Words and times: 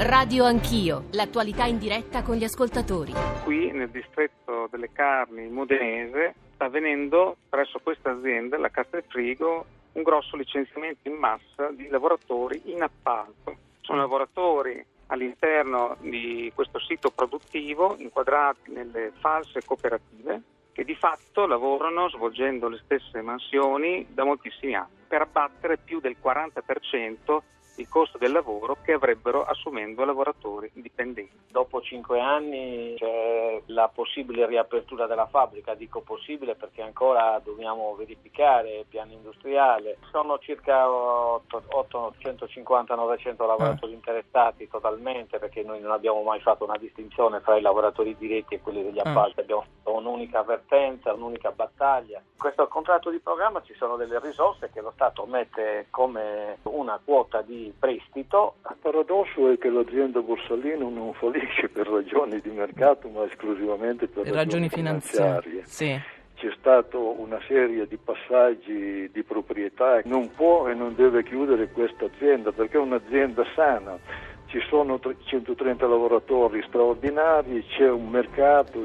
Radio 0.00 0.44
Anch'io, 0.44 1.06
l'attualità 1.10 1.64
in 1.64 1.76
diretta 1.76 2.22
con 2.22 2.36
gli 2.36 2.44
ascoltatori. 2.44 3.12
Qui 3.42 3.72
nel 3.72 3.90
distretto 3.90 4.68
delle 4.70 4.92
carni 4.92 5.48
modenese 5.48 6.34
sta 6.54 6.66
avvenendo 6.66 7.36
presso 7.48 7.80
questa 7.82 8.12
azienda, 8.12 8.58
la 8.58 8.68
Castelfrigo, 8.68 9.66
un 9.94 10.02
grosso 10.04 10.36
licenziamento 10.36 11.08
in 11.08 11.14
massa 11.14 11.72
di 11.72 11.88
lavoratori 11.88 12.62
in 12.66 12.82
appalto. 12.82 13.56
Sono 13.80 13.98
lavoratori 13.98 14.84
all'interno 15.08 15.96
di 15.98 16.52
questo 16.54 16.78
sito 16.78 17.10
produttivo 17.10 17.96
inquadrati 17.98 18.70
nelle 18.70 19.10
false 19.18 19.62
cooperative 19.64 20.42
che 20.70 20.84
di 20.84 20.94
fatto 20.94 21.44
lavorano 21.44 22.08
svolgendo 22.08 22.68
le 22.68 22.78
stesse 22.84 23.20
mansioni 23.20 24.06
da 24.10 24.22
moltissimi 24.22 24.76
anni 24.76 24.94
per 25.08 25.22
abbattere 25.22 25.76
più 25.76 25.98
del 25.98 26.16
40% 26.22 27.40
il 27.78 27.88
costo 27.88 28.18
del 28.18 28.32
lavoro 28.32 28.76
che 28.82 28.92
avrebbero 28.92 29.44
assumendo 29.44 30.04
lavoratori 30.04 30.68
dipendenti. 30.74 31.46
Dopo 31.50 31.80
cinque 31.80 32.20
anni 32.20 32.94
c'è 32.96 33.62
la 33.66 33.88
possibile 33.88 34.46
riapertura 34.46 35.06
della 35.06 35.26
fabbrica, 35.26 35.74
dico 35.74 36.00
possibile 36.00 36.56
perché 36.56 36.82
ancora 36.82 37.40
dobbiamo 37.42 37.94
verificare 37.94 38.78
il 38.78 38.86
piano 38.86 39.12
industriale. 39.12 39.98
Sono 40.10 40.38
circa 40.38 40.86
850-900 40.86 43.46
lavoratori 43.46 43.92
eh. 43.92 43.96
interessati 43.96 44.68
totalmente 44.68 45.38
perché 45.38 45.62
noi 45.62 45.80
non 45.80 45.92
abbiamo 45.92 46.22
mai 46.22 46.40
fatto 46.40 46.64
una 46.64 46.76
distinzione 46.76 47.40
tra 47.40 47.56
i 47.56 47.60
lavoratori 47.60 48.16
diretti 48.16 48.54
e 48.54 48.60
quelli 48.60 48.82
degli 48.82 48.98
eh. 48.98 49.08
appalti, 49.08 49.38
abbiamo 49.40 49.62
fatto 49.62 49.96
un'unica 49.96 50.40
avvertenza, 50.40 51.14
un'unica 51.14 51.52
battaglia. 51.52 52.18
In 52.18 52.38
questo 52.38 52.66
contratto 52.68 53.10
di 53.10 53.20
programma 53.20 53.62
ci 53.62 53.74
sono 53.74 53.96
delle 53.96 54.18
risorse 54.20 54.70
che 54.72 54.80
lo 54.80 54.90
Stato 54.94 55.26
mette 55.26 55.86
come 55.90 56.58
una 56.64 56.98
quota 57.02 57.42
di 57.42 57.67
prestito. 57.76 58.56
Il 58.68 58.76
paradosso 58.80 59.50
è 59.50 59.58
che 59.58 59.68
l'azienda 59.70 60.20
Borsalino 60.20 60.88
non 60.88 61.12
fallisce 61.14 61.68
per 61.68 61.88
ragioni 61.88 62.40
di 62.40 62.50
mercato 62.50 63.08
ma 63.08 63.24
esclusivamente 63.24 64.06
per 64.06 64.24
ragioni, 64.24 64.36
ragioni 64.36 64.68
finanziarie. 64.68 65.62
Sì. 65.64 66.00
C'è 66.34 66.54
stata 66.58 66.96
una 66.96 67.40
serie 67.48 67.88
di 67.88 67.96
passaggi 67.96 69.10
di 69.12 69.22
proprietà, 69.24 70.00
non 70.04 70.30
può 70.30 70.68
e 70.68 70.74
non 70.74 70.94
deve 70.94 71.24
chiudere 71.24 71.70
questa 71.72 72.04
azienda 72.04 72.52
perché 72.52 72.76
è 72.76 72.80
un'azienda 72.80 73.44
sana, 73.56 73.98
ci 74.46 74.60
sono 74.68 75.00
130 75.00 75.86
lavoratori 75.86 76.62
straordinari, 76.66 77.64
c'è 77.66 77.90
un 77.90 78.08
mercato. 78.08 78.80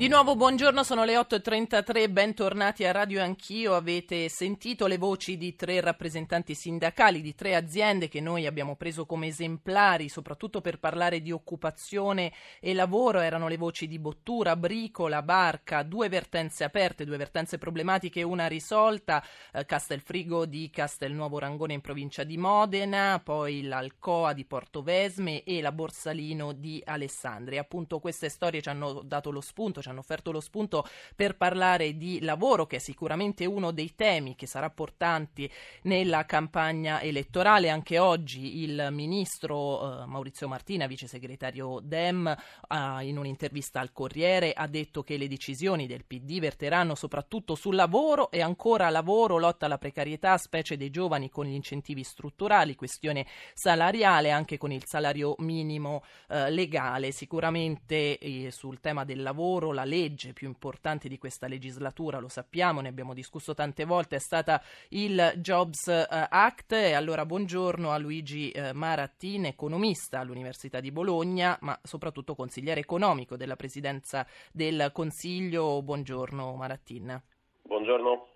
Di 0.00 0.08
nuovo 0.08 0.34
buongiorno, 0.34 0.82
sono 0.82 1.04
le 1.04 1.18
8.33, 1.18 2.10
bentornati 2.10 2.86
a 2.86 2.90
Radio 2.90 3.22
Anch'io. 3.22 3.74
Avete 3.74 4.30
sentito 4.30 4.86
le 4.86 4.96
voci 4.96 5.36
di 5.36 5.54
tre 5.54 5.78
rappresentanti 5.82 6.54
sindacali 6.54 7.20
di 7.20 7.34
tre 7.34 7.54
aziende 7.54 8.08
che 8.08 8.22
noi 8.22 8.46
abbiamo 8.46 8.76
preso 8.76 9.04
come 9.04 9.26
esemplari, 9.26 10.08
soprattutto 10.08 10.62
per 10.62 10.78
parlare 10.78 11.20
di 11.20 11.30
occupazione 11.32 12.32
e 12.60 12.72
lavoro. 12.72 13.20
Erano 13.20 13.46
le 13.46 13.58
voci 13.58 13.86
di 13.86 13.98
Bottura, 13.98 14.56
Bricola, 14.56 15.20
Barca, 15.20 15.82
due 15.82 16.08
vertenze 16.08 16.64
aperte, 16.64 17.04
due 17.04 17.18
vertenze 17.18 17.58
problematiche, 17.58 18.22
una 18.22 18.46
risolta, 18.46 19.22
eh, 19.52 19.66
Castelfrigo 19.66 20.46
di 20.46 20.70
Castelnuovo 20.70 21.38
Rangone 21.38 21.74
in 21.74 21.82
provincia 21.82 22.24
di 22.24 22.38
Modena, 22.38 23.20
poi 23.22 23.64
l'Alcoa 23.64 24.32
di 24.32 24.46
Portovesme 24.46 25.42
e 25.42 25.60
la 25.60 25.72
Borsalino 25.72 26.52
di 26.52 26.82
Alessandria. 26.86 27.60
Appunto 27.60 27.98
queste 27.98 28.30
storie 28.30 28.62
ci 28.62 28.70
hanno 28.70 29.02
dato 29.04 29.30
lo 29.30 29.42
spunto, 29.42 29.82
hanno 29.90 30.00
offerto 30.00 30.32
lo 30.32 30.40
spunto 30.40 30.86
per 31.14 31.36
parlare 31.36 31.96
di 31.96 32.20
lavoro, 32.20 32.66
che 32.66 32.76
è 32.76 32.80
sicuramente 32.80 33.44
uno 33.44 33.70
dei 33.70 33.94
temi 33.94 34.34
che 34.34 34.46
sarà 34.46 34.70
portanti 34.70 35.50
nella 35.82 36.24
campagna 36.26 37.00
elettorale. 37.00 37.68
Anche 37.68 37.98
oggi 37.98 38.62
il 38.62 38.88
ministro 38.90 40.02
eh, 40.02 40.06
Maurizio 40.06 40.48
Martina, 40.48 40.86
vice 40.86 41.06
segretario 41.06 41.80
Dem, 41.82 42.26
eh, 42.26 43.04
in 43.06 43.18
un'intervista 43.18 43.80
al 43.80 43.92
Corriere 43.92 44.52
ha 44.52 44.66
detto 44.66 45.02
che 45.02 45.16
le 45.16 45.28
decisioni 45.28 45.86
del 45.86 46.04
PD 46.04 46.38
verteranno 46.38 46.94
soprattutto 46.94 47.54
sul 47.54 47.74
lavoro 47.74 48.30
e 48.30 48.40
ancora 48.40 48.90
lavoro, 48.90 49.38
lotta 49.38 49.66
alla 49.66 49.78
precarietà, 49.78 50.36
specie 50.38 50.76
dei 50.76 50.90
giovani 50.90 51.30
con 51.30 51.46
gli 51.46 51.54
incentivi 51.54 52.02
strutturali, 52.02 52.74
questione 52.74 53.26
salariale 53.54 54.30
anche 54.30 54.58
con 54.58 54.72
il 54.72 54.82
salario 54.86 55.34
minimo 55.38 56.02
eh, 56.28 56.50
legale. 56.50 57.12
Sicuramente 57.12 58.18
eh, 58.18 58.50
sul 58.50 58.80
tema 58.80 59.04
del 59.04 59.22
lavoro 59.22 59.72
la 59.80 59.84
legge 59.84 60.34
più 60.34 60.46
importante 60.46 61.08
di 61.08 61.16
questa 61.16 61.46
legislatura, 61.46 62.18
lo 62.18 62.28
sappiamo, 62.28 62.80
ne 62.80 62.88
abbiamo 62.88 63.14
discusso 63.14 63.54
tante 63.54 63.84
volte, 63.84 64.16
è 64.16 64.18
stata 64.18 64.62
il 64.90 65.32
Jobs 65.36 65.88
eh, 65.88 66.06
Act. 66.08 66.72
E 66.72 66.92
allora 66.92 67.24
buongiorno 67.24 67.90
a 67.90 67.98
Luigi 67.98 68.50
eh, 68.50 68.72
Marattin, 68.74 69.46
economista 69.46 70.20
all'Università 70.20 70.80
di 70.80 70.92
Bologna, 70.92 71.56
ma 71.62 71.78
soprattutto 71.82 72.34
consigliere 72.34 72.80
economico 72.80 73.36
della 73.36 73.56
Presidenza 73.56 74.26
del 74.52 74.90
Consiglio. 74.92 75.80
Buongiorno 75.82 76.54
Marattin. 76.54 77.22
Buongiorno. 77.62 78.26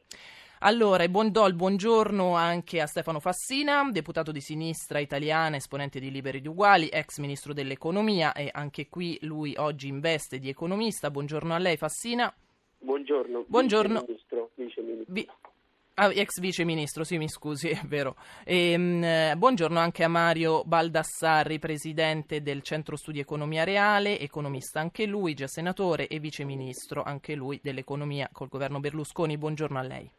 Allora, 0.66 1.06
buon 1.08 1.30
do 1.30 1.46
il 1.46 1.52
buongiorno 1.52 2.36
anche 2.36 2.80
a 2.80 2.86
Stefano 2.86 3.20
Fassina, 3.20 3.86
deputato 3.90 4.32
di 4.32 4.40
sinistra 4.40 4.98
italiana, 4.98 5.56
esponente 5.56 6.00
di 6.00 6.10
Liberi 6.10 6.40
di 6.40 6.48
Uguali, 6.48 6.88
ex 6.88 7.18
ministro 7.18 7.52
dell'economia 7.52 8.32
e 8.32 8.48
anche 8.50 8.88
qui 8.88 9.18
lui 9.20 9.54
oggi 9.58 9.88
in 9.88 10.00
veste 10.00 10.38
di 10.38 10.48
economista. 10.48 11.10
Buongiorno 11.10 11.52
a 11.52 11.58
lei 11.58 11.76
Fassina. 11.76 12.34
Buongiorno. 12.78 13.44
Buongiorno. 13.46 14.00
Vice 14.00 14.06
ministro. 14.06 14.50
Vice 14.54 14.80
ministro. 14.80 15.12
Vi- 15.12 15.28
Ah, 15.96 16.10
ex 16.12 16.40
vice 16.40 16.64
ministro, 16.64 17.04
sì, 17.04 17.18
mi 17.18 17.28
scusi, 17.28 17.68
è 17.70 17.82
vero. 17.86 18.16
E, 18.42 18.70
ehm, 18.72 19.04
eh, 19.04 19.34
buongiorno 19.36 19.78
anche 19.78 20.02
a 20.02 20.08
Mario 20.08 20.64
Baldassarri, 20.64 21.58
presidente 21.58 22.40
del 22.40 22.62
Centro 22.62 22.96
Studi 22.96 23.20
Economia 23.20 23.64
Reale, 23.64 24.18
economista 24.18 24.80
anche 24.80 25.04
lui, 25.04 25.34
già 25.34 25.46
senatore 25.46 26.08
e 26.08 26.18
vice 26.18 26.42
ministro 26.42 27.02
anche 27.02 27.34
lui 27.34 27.60
dell'economia 27.62 28.30
col 28.32 28.48
governo 28.48 28.80
Berlusconi. 28.80 29.36
Buongiorno 29.36 29.78
a 29.78 29.82
lei. 29.82 30.10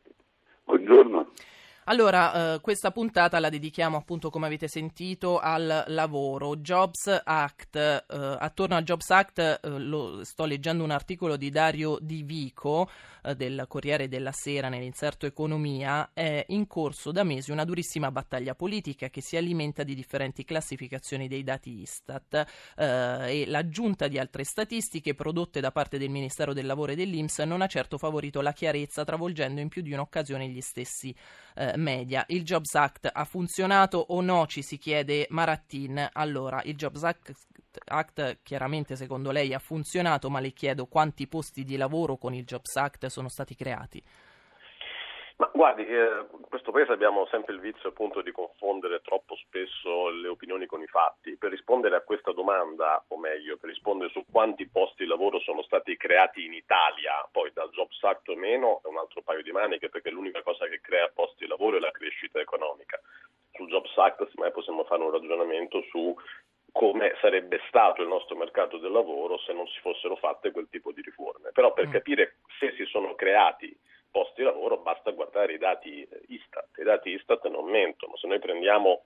Buongiorno. 0.85 1.31
Allora, 1.87 2.55
eh, 2.55 2.61
questa 2.61 2.89
puntata 2.89 3.37
la 3.37 3.49
dedichiamo 3.49 3.95
appunto, 3.95 4.31
come 4.31 4.47
avete 4.47 4.67
sentito, 4.67 5.37
al 5.37 5.83
lavoro. 5.89 6.55
Jobs 6.55 7.21
Act. 7.23 7.75
Eh, 7.75 8.03
attorno 8.39 8.75
al 8.75 8.81
Jobs 8.81 9.07
Act 9.11 9.37
eh, 9.37 9.59
lo, 9.63 10.23
sto 10.23 10.45
leggendo 10.45 10.83
un 10.83 10.89
articolo 10.89 11.37
di 11.37 11.51
Dario 11.51 11.99
Di 12.01 12.23
Vico 12.23 12.89
eh, 13.21 13.35
del 13.35 13.65
Corriere 13.67 14.07
della 14.07 14.31
Sera 14.31 14.67
nell'inserto 14.67 15.27
Economia. 15.27 16.09
È 16.11 16.45
in 16.47 16.65
corso 16.65 17.11
da 17.11 17.23
mesi 17.23 17.51
una 17.51 17.65
durissima 17.65 18.09
battaglia 18.09 18.55
politica 18.55 19.09
che 19.09 19.21
si 19.21 19.37
alimenta 19.37 19.83
di 19.83 19.93
differenti 19.93 20.43
classificazioni 20.43 21.27
dei 21.27 21.43
dati 21.43 21.81
Istat 21.81 22.45
eh, 22.77 23.41
e 23.41 23.45
l'aggiunta 23.45 24.07
di 24.07 24.17
altre 24.17 24.43
statistiche 24.43 25.13
prodotte 25.13 25.59
da 25.59 25.69
parte 25.71 25.99
del 25.99 26.09
Ministero 26.09 26.51
del 26.51 26.65
Lavoro 26.65 26.93
e 26.93 26.95
dell'Inps 26.95 27.37
non 27.39 27.61
ha 27.61 27.67
certo 27.67 27.99
favorito 27.99 28.41
la 28.41 28.53
chiarezza, 28.53 29.03
travolgendo 29.03 29.61
in 29.61 29.69
più 29.69 29.83
di 29.83 29.93
un'occasione 29.93 30.47
gli 30.47 30.61
stessi 30.61 31.15
eh, 31.53 31.73
media. 31.77 32.23
Il 32.27 32.43
Jobs 32.43 32.73
Act 32.75 33.09
ha 33.11 33.23
funzionato 33.25 33.97
o 34.09 34.21
no? 34.21 34.45
Ci 34.47 34.61
si 34.61 34.77
chiede 34.77 35.27
Marattin. 35.29 36.09
Allora, 36.13 36.61
il 36.63 36.75
Jobs 36.75 37.03
Act, 37.03 37.33
Act 37.85 38.39
chiaramente 38.43 38.95
secondo 38.95 39.31
lei 39.31 39.53
ha 39.53 39.59
funzionato, 39.59 40.29
ma 40.29 40.39
le 40.39 40.51
chiedo 40.51 40.85
quanti 40.85 41.27
posti 41.27 41.63
di 41.63 41.77
lavoro 41.77 42.17
con 42.17 42.33
il 42.33 42.45
Jobs 42.45 42.75
Act 42.75 43.05
sono 43.07 43.29
stati 43.29 43.55
creati? 43.55 44.03
Ma 45.37 45.51
guardi, 45.53 45.85
eh, 45.85 46.27
in 46.31 46.47
questo 46.47 46.71
paese 46.71 46.93
abbiamo 46.93 47.25
sempre 47.25 47.53
il 47.53 47.59
vizio 47.59 47.89
appunto 47.89 48.21
di 48.21 48.31
confondere 48.31 49.01
troppo 49.01 49.35
spesso 49.35 50.07
le 50.09 50.29
opinioni 50.29 50.65
con 50.65 50.81
i 50.81 50.87
fatti. 50.87 51.35
Per 51.35 51.49
rispondere 51.49 51.97
a 51.97 52.01
questa 52.01 52.31
domanda, 52.31 53.03
o 53.09 53.17
meglio, 53.17 53.57
per 53.57 53.69
rispondere 53.69 54.11
su 54.11 54.23
quanti 54.31 54.65
posti 54.69 55.03
di 55.03 55.09
lavoro 55.09 55.39
sono 55.41 55.61
stati 55.63 55.97
creati 55.97 56.45
in 56.45 56.53
Italia, 56.53 57.27
poi 57.29 57.51
dal 57.53 57.69
Jobs 57.71 58.01
Act 58.03 58.29
o 58.29 58.35
meno, 58.35 58.79
è 58.81 58.87
un 58.87 58.97
altro 58.97 59.23
paio 59.23 59.43
di 59.43 59.51
maniche 59.51 59.89
perché 59.89 60.09
l'unica 60.09 60.41
cosa 60.41 60.67
che 60.67 60.79
crea 60.79 61.11
posti 61.13 61.43
di 61.43 61.49
lavoro 61.49 61.75
è 61.75 61.79
la 61.81 61.91
crescita 61.91 62.39
economica. 62.39 62.97
Sul 63.51 63.67
Jobs 63.67 63.91
Act 63.97 64.29
semmai 64.29 64.51
possiamo 64.51 64.85
fare 64.85 65.03
un 65.03 65.11
ragionamento 65.11 65.81
su 65.89 66.15
come 66.71 67.15
sarebbe 67.19 67.59
stato 67.67 68.01
il 68.01 68.07
nostro 68.07 68.37
mercato 68.37 68.77
del 68.77 68.91
lavoro 68.91 69.37
se 69.39 69.51
non 69.51 69.67
si 69.67 69.79
fossero 69.81 70.15
fatte 70.15 70.51
quel 70.51 70.67
tipo 70.69 70.93
di 70.93 71.01
riforme. 71.01 71.51
Però 71.51 71.73
per 71.73 71.87
mm. 71.87 71.91
capire 71.91 72.37
se 72.57 72.73
si 72.77 72.85
sono 72.85 73.15
creati 73.15 73.77
posti 74.15 74.35
di 74.41 74.43
lavoro 74.43 74.77
basta 74.77 75.11
guardare 75.11 75.51
i 75.51 75.57
dati 75.57 76.07
Istat. 76.27 76.77
I 76.77 76.83
dati 76.83 77.09
Istat 77.09 77.45
non 77.49 77.65
mentono. 77.65 78.15
Se 78.15 78.27
noi 78.27 78.39
prendiamo 78.39 79.03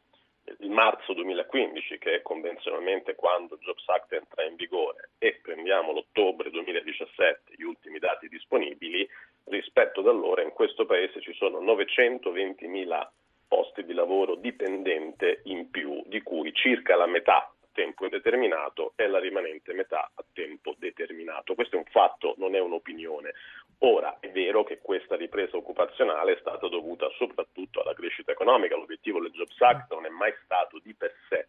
il 0.60 0.70
marzo 0.70 1.14
2015, 1.14 1.98
che 1.98 2.18
è 2.18 2.22
convenzionalmente 2.22 3.16
quando 3.16 3.56
il 3.56 3.62
Jobs 3.62 3.88
Act 3.88 4.14
entra 4.14 4.44
in 4.44 4.56
vigore, 4.56 5.10
e 5.18 5.40
prendiamo 5.42 5.94
l'ottobre 5.94 6.52
2017, 6.52 7.54
gli 7.56 7.64
ultimi 7.64 7.98
dati 7.98 8.28
disponibili, 8.28 9.08
rispetto 9.46 10.02
ad 10.02 10.08
allora 10.10 10.44
in 10.44 10.52
questo 10.52 10.86
paese 10.86 11.22
ci 11.22 11.34
sono 11.34 11.60
920.000 11.60 13.08
posti 13.48 13.84
di 13.84 13.94
lavoro 13.94 14.36
dipendente 14.36 15.42
in 15.46 15.72
più, 15.72 16.04
di 16.06 16.22
cui 16.22 16.54
circa 16.54 16.96
la 16.96 17.08
metà 17.08 17.52
tempo 17.80 18.04
indeterminato 18.04 18.92
e 18.98 19.08
la 19.08 19.20
rimanente 19.20 19.72
metà 19.72 20.12
a 20.14 20.24
tempo 20.34 20.76
determinato. 20.78 21.56
Questo 21.56 21.78
è 21.78 21.80
un 21.80 21.86
fatto, 21.86 22.36
non 22.38 22.54
è 22.54 22.60
un'opinione. 22.60 23.32
Ora 23.80 24.18
è 24.20 24.30
vero 24.32 24.66
che 24.66 24.80
questa 24.82 25.16
ripresa 25.16 25.56
occupazionale 25.56 26.34
è 26.34 26.38
stata 26.42 26.68
dovuta 26.68 27.08
soprattutto 27.18 27.82
alla 27.82 27.94
crescita 27.94 28.34
economica, 28.34 28.76
l'obiettivo 28.76 29.22
del 29.22 29.32
Jobs 29.32 29.62
Act 29.62 29.94
non 29.94 30.06
è 30.06 30.10
mai 30.10 30.34
stato 30.44 30.80
di 30.84 30.94
per 30.94 31.16
sé 31.30 31.48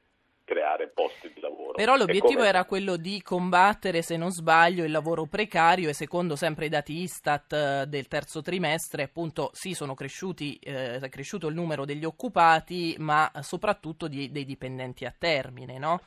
posti 0.92 1.32
di 1.32 1.40
lavoro. 1.40 1.72
Però 1.72 1.96
l'obiettivo 1.96 2.38
come... 2.38 2.48
era 2.48 2.64
quello 2.64 2.96
di 2.96 3.22
combattere, 3.22 4.02
se 4.02 4.16
non 4.16 4.30
sbaglio, 4.30 4.84
il 4.84 4.90
lavoro 4.90 5.26
precario 5.26 5.88
e 5.88 5.94
secondo 5.94 6.36
sempre 6.36 6.66
i 6.66 6.68
dati 6.68 7.00
Istat 7.00 7.52
eh, 7.52 7.84
del 7.86 8.08
terzo 8.08 8.42
trimestre, 8.42 9.04
appunto, 9.04 9.50
sì, 9.52 9.72
sono 9.72 9.94
cresciuti, 9.94 10.58
eh, 10.62 10.98
è 10.98 11.08
cresciuto 11.08 11.48
il 11.48 11.54
numero 11.54 11.84
degli 11.84 12.04
occupati, 12.04 12.96
ma 12.98 13.30
soprattutto 13.40 14.08
di, 14.08 14.30
dei 14.30 14.44
dipendenti 14.44 15.04
a 15.04 15.14
termine, 15.16 15.78
no? 15.78 16.00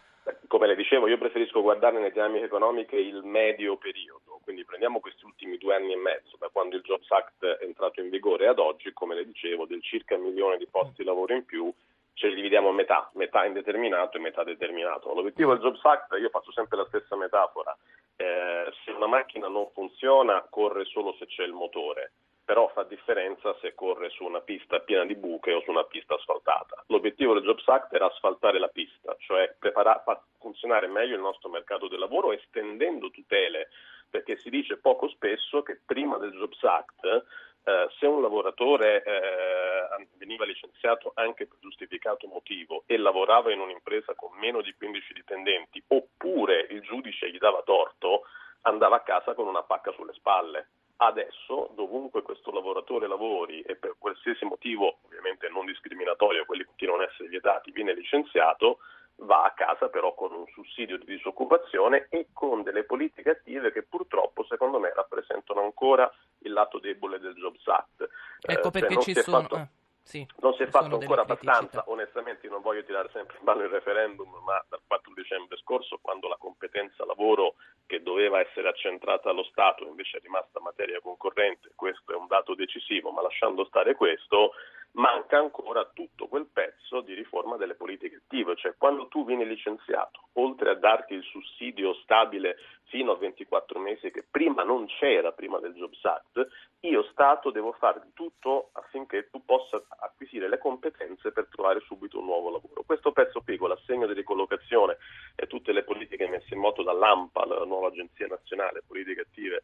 Come 0.48 0.68
le 0.68 0.76
dicevo, 0.76 1.08
io 1.08 1.18
preferisco 1.18 1.62
guardare 1.62 1.98
nelle 1.98 2.12
dinamiche 2.12 2.46
economiche 2.46 2.96
il 2.96 3.24
medio 3.24 3.76
periodo, 3.76 4.40
quindi 4.44 4.64
prendiamo 4.64 5.00
questi 5.00 5.26
ultimi 5.26 5.58
due 5.58 5.76
anni 5.76 5.94
e 5.94 5.98
mezzo, 5.98 6.38
da 6.38 6.50
quando 6.50 6.76
il 6.76 6.82
Jobs 6.82 7.10
Act 7.12 7.46
è 7.46 7.64
entrato 7.64 8.00
in 8.00 8.10
vigore 8.10 8.48
ad 8.48 8.60
oggi, 8.60 8.94
come 8.94 9.16
le 9.16 9.26
dicevo, 9.26 9.66
del 9.66 9.82
circa 9.82 10.16
milione 10.16 10.58
di 10.58 10.68
posti 10.68 11.02
di 11.02 11.04
lavoro 11.04 11.34
in 11.34 11.44
più, 11.44 11.74
ce 12.14 12.28
li 12.28 12.36
dividiamo 12.36 12.70
a 12.70 12.74
metà, 12.74 13.10
metà 13.16 13.46
indeterminato 13.46 14.18
e 14.18 14.22
metà 14.22 14.44
determinato. 14.44 15.14
L'obiettivo 15.14 15.54
del 15.54 15.62
Jobs 15.62 15.84
Act, 15.84 16.16
io 16.20 16.30
faccio 16.30 16.52
sempre 16.52 16.78
la 16.78 16.86
stessa 16.86 17.16
metafora, 17.16 17.76
eh, 18.16 18.72
se 18.86 18.92
una 18.92 19.08
macchina 19.08 19.48
non 19.48 19.70
funziona 19.74 20.46
corre 20.50 20.86
solo 20.86 21.16
se 21.18 21.26
c'è 21.26 21.44
il 21.44 21.54
motore, 21.54 22.12
però 22.46 22.70
fa 22.74 22.84
differenza 22.84 23.56
se 23.62 23.74
corre 23.74 24.10
su 24.10 24.24
una 24.24 24.42
pista 24.42 24.80
piena 24.80 25.06
di 25.06 25.16
buche 25.16 25.54
o 25.54 25.62
su 25.62 25.72
una 25.72 25.86
pista 25.86 26.16
asfaltata. 26.16 26.84
L'obiettivo 26.88 27.34
del 27.34 27.44
Jobs 27.44 27.68
Act 27.68 27.94
era 27.94 28.08
asfaltare 28.08 28.60
la 28.60 28.68
pista, 28.68 29.16
cioè 29.20 29.56
preparare, 29.58 30.02
far 30.04 30.22
funzionare 30.40 30.88
meglio 30.88 31.16
il 31.16 31.22
nostro 31.22 31.50
mercato 31.50 31.88
del 31.88 32.00
lavoro 32.00 32.34
estendendo 32.34 33.10
tutele, 33.12 33.70
perché 34.10 34.38
si 34.38 34.50
dice 34.50 34.78
poco 34.78 35.08
spesso 35.10 35.64
che 35.64 35.80
prima 35.86 36.18
del 36.18 36.32
Jobs 36.32 36.64
Act 36.64 37.26
eh, 37.66 37.88
se 37.98 38.06
un 38.06 38.22
lavoratore 38.22 39.04
eh, 39.04 40.08
veniva 40.18 40.44
licenziato 40.44 41.14
anche 41.16 41.48
per 41.48 41.58
giustificato 41.60 42.28
motivo 42.28 42.84
e 42.86 42.98
lavorava 42.98 43.54
in 43.54 43.60
un'impresa 43.60 44.16
con 44.16 44.38
meno 44.38 44.62
di 44.62 44.74
15 44.74 45.14
dipendenti 45.14 45.82
oppure 45.88 46.68
il 46.70 46.82
giudice 46.82 47.32
gli 47.32 47.38
dava 47.38 47.62
torto, 47.64 48.24
andava 48.64 48.98
a 48.98 49.02
casa 49.02 49.34
con 49.34 49.48
una 49.48 49.64
pacca 49.64 49.94
sulle 49.94 50.14
spalle. 50.14 50.68
Adesso, 50.98 51.72
dovunque 51.76 52.22
questo 52.22 52.52
lavoratore 52.52 53.08
lavori 53.08 53.62
e 53.62 53.76
per 53.76 53.96
qualsiasi 53.98 54.46
motivo, 54.46 55.00
ovviamente 55.06 55.50
non 55.50 55.66
discriminatorio, 55.66 56.46
quelli 56.46 56.64
continuano 56.64 57.04
ad 57.04 57.10
essere 57.10 57.30
vietati, 57.30 57.72
viene 57.72 57.94
licenziato, 57.94 58.78
va 59.18 59.44
a 59.44 59.54
casa 59.54 59.90
però 59.90 60.14
con 60.14 60.32
un 60.32 60.46
sussidio 60.54 60.98
di 60.98 61.06
disoccupazione 61.06 62.08
e 62.10 62.28
con 62.34 62.64
delle 62.64 62.84
politiche 62.84 63.32
attive 63.32 63.72
che 63.72 63.84
purtroppo 63.84 64.44
secondo 64.46 64.80
me 64.80 64.92
rappresentano 64.94 65.62
ancora 65.62 66.12
il 66.40 66.54
lato 66.54 66.80
debole 66.80 67.20
del 67.20 67.34
Jobs 67.36 67.68
Act. 67.68 68.10
Ecco 68.42 68.68
eh, 68.70 68.72
perché 68.72 69.00
ci 69.02 69.14
sono... 69.16 69.42
Fatto... 69.42 69.68
Sì, 70.04 70.28
non 70.40 70.54
si 70.54 70.64
è 70.64 70.68
fatto 70.68 70.98
ancora 70.98 71.22
abbastanza, 71.22 71.86
onestamente 71.88 72.48
non 72.50 72.62
voglio 72.62 72.84
tirare 72.84 73.10
sempre 73.14 73.38
in 73.40 73.46
ballo 73.46 73.64
il 73.64 73.70
referendum, 73.70 74.30
ma 74.44 74.64
dal 74.68 74.82
4 74.86 75.14
dicembre 75.14 75.58
scorso, 75.58 75.98
quando 76.02 76.28
la 76.28 76.36
competenza 76.38 77.06
lavoro 77.06 77.56
che 77.86 78.04
doveva 78.04 78.40
essere 78.40 78.68
accentrata 78.68 79.30
allo 79.30 79.44
Stato 79.44 79.86
invece 79.86 80.18
è 80.18 80.22
rimasta 80.22 80.60
materia 80.60 81.00
concorrente, 81.00 81.72
questo 81.76 82.12
è 82.12 82.16
un 82.16 82.28
dato 82.28 82.54
decisivo, 82.54 83.12
ma 83.12 83.22
lasciando 83.22 83.66
stare 83.66 83.96
questo, 83.96 84.52
manca 84.94 85.38
ancora 85.38 85.90
tutto 85.94 86.28
quel 86.28 86.48
pezzo 86.52 87.02
di 87.02 87.14
riforma 87.14 87.58
delle 87.58 87.76
politiche 87.76 88.18
attive, 88.18 88.56
cioè 88.56 88.76
quando 88.78 89.08
tu 89.08 89.26
vieni 89.26 89.46
licenziato, 89.46 90.30
oltre 90.34 90.72
a 90.72 90.76
darti 90.76 91.14
il 91.14 91.24
sussidio 91.24 91.94
stabile 91.96 92.58
fino 92.86 93.14
a 93.14 93.18
24 93.18 93.80
mesi 93.80 94.12
che 94.12 94.24
prima 94.30 94.64
non 94.64 94.86
c'era, 94.86 95.32
prima 95.32 95.60
del 95.60 95.74
Jobs 95.74 96.04
Act, 96.06 96.48
io 96.82 97.04
Stato 97.12 97.50
devo 97.50 97.72
fare 97.74 98.02
tutto 98.14 98.70
affinché 98.74 99.30
tu 99.32 99.44
possa 99.44 99.82
acquisire 100.00 100.48
le 100.48 100.60
competenze 100.60 101.32
per 101.32 101.48
trovare 101.50 101.80
subito 101.82 102.20
un 102.20 102.26
nuovo 102.26 102.52
lavoro. 102.52 102.84
Questo 102.86 103.12
pezzo 103.12 103.42
qui, 103.42 103.58
con 103.58 103.70
l'assegno 103.70 104.06
di 104.06 104.14
ricollocazione 104.14 104.98
e 105.36 105.48
tutte 105.48 105.72
le 105.72 105.84
politiche 105.84 106.28
messe 106.28 106.54
in 106.54 106.60
moto 106.60 106.84
dall'AMPA, 106.84 107.46
la 107.46 107.66
nuova 107.66 107.88
agenzia 107.88 108.28
nazionale 108.28 108.84
politiche 108.86 109.22
attive 109.22 109.64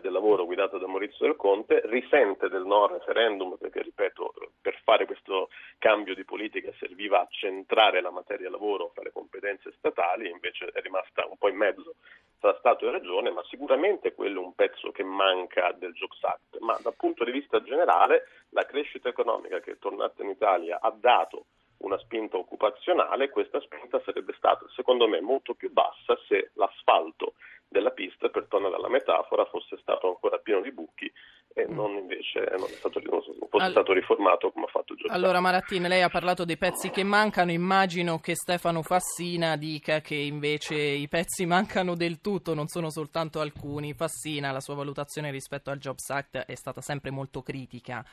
del 0.00 0.12
lavoro 0.12 0.44
guidata 0.44 0.76
da 0.76 0.86
Maurizio 0.86 1.26
Del 1.26 1.36
Conte, 1.36 1.80
risente 1.84 2.48
del 2.48 2.66
no 2.66 2.86
referendum 2.86 3.56
perché, 3.56 3.82
ripeto, 3.82 4.34
per 4.60 4.78
fare 4.84 5.06
questo 5.06 5.48
cambio 5.78 6.14
di 6.14 6.24
politica 6.24 6.70
serviva 6.78 7.20
a 7.20 7.28
centrare 7.30 8.02
la 8.02 8.10
materia 8.10 8.50
lavoro 8.50 8.90
fra 8.92 9.02
le 9.02 9.12
competenze 9.12 9.72
statali, 9.78 10.28
invece 10.28 10.66
è 10.66 10.80
rimasta 10.80 11.26
un 11.26 11.38
po' 11.38 11.48
in 11.48 11.56
mezzo 11.56 11.94
tra 12.38 12.54
Stato 12.58 12.86
e 12.86 12.92
Regione, 12.92 13.30
ma 13.30 13.42
sicuramente 13.44 14.14
quello 14.14 14.42
è 14.42 14.44
un 14.44 14.54
pezzo 14.54 14.92
che 14.92 15.02
manca 15.02 15.72
del 15.72 15.92
Jobs 15.94 16.22
Act. 16.22 16.58
Ma 16.60 16.78
dal 16.82 16.94
punto 16.94 17.24
di 17.24 17.32
vista 17.32 17.62
generale 17.62 18.28
la 18.50 18.64
crescita 18.66 19.08
economica 19.08 19.60
che 19.60 19.72
è 19.72 19.78
tornata 19.78 20.22
in 20.22 20.28
Italia 20.28 20.80
ha 20.80 20.90
dato 20.90 21.46
una 21.78 21.98
spinta 21.98 22.36
occupazionale, 22.36 23.30
questa 23.30 23.60
spinta 23.60 24.02
sarebbe 24.04 24.34
stata 24.36 24.66
secondo 24.74 25.06
me 25.06 25.20
molto 25.20 25.54
più 25.54 25.70
bassa 25.72 26.18
se 26.26 26.50
l'asfalto 26.54 27.34
della 27.68 27.90
pista, 27.90 28.28
per 28.28 28.46
tornare 28.48 28.74
alla 28.74 28.88
metafora, 28.88 29.44
fosse 29.46 29.76
stato 29.80 30.08
ancora 30.08 30.38
pieno 30.38 30.60
di 30.62 30.72
buchi 30.72 31.10
e 31.54 31.66
mm. 31.68 31.74
non 31.74 31.92
invece 31.96 32.40
non, 32.56 32.68
stato, 32.68 33.00
non 33.00 33.20
fosse 33.48 33.64
All... 33.64 33.70
stato 33.70 33.92
riformato 33.92 34.50
come 34.50 34.64
ha 34.66 34.68
fatto 34.68 34.94
Giorgio. 34.94 35.12
Allora 35.12 35.40
Marattini, 35.40 35.86
lei 35.86 36.02
ha 36.02 36.08
parlato 36.08 36.44
dei 36.44 36.56
pezzi 36.56 36.90
che 36.90 37.04
mancano, 37.04 37.50
immagino 37.50 38.18
che 38.18 38.34
Stefano 38.34 38.82
Fassina 38.82 39.56
dica 39.56 40.00
che 40.00 40.14
invece 40.14 40.74
i 40.74 41.08
pezzi 41.08 41.46
mancano 41.46 41.94
del 41.94 42.20
tutto, 42.20 42.54
non 42.54 42.68
sono 42.68 42.90
soltanto 42.90 43.40
alcuni. 43.40 43.94
Fassina, 43.94 44.50
la 44.50 44.60
sua 44.60 44.74
valutazione 44.74 45.30
rispetto 45.30 45.70
al 45.70 45.78
Jobs 45.78 46.08
Act 46.10 46.38
è 46.38 46.54
stata 46.54 46.80
sempre 46.80 47.10
molto 47.10 47.42
critica. 47.42 48.04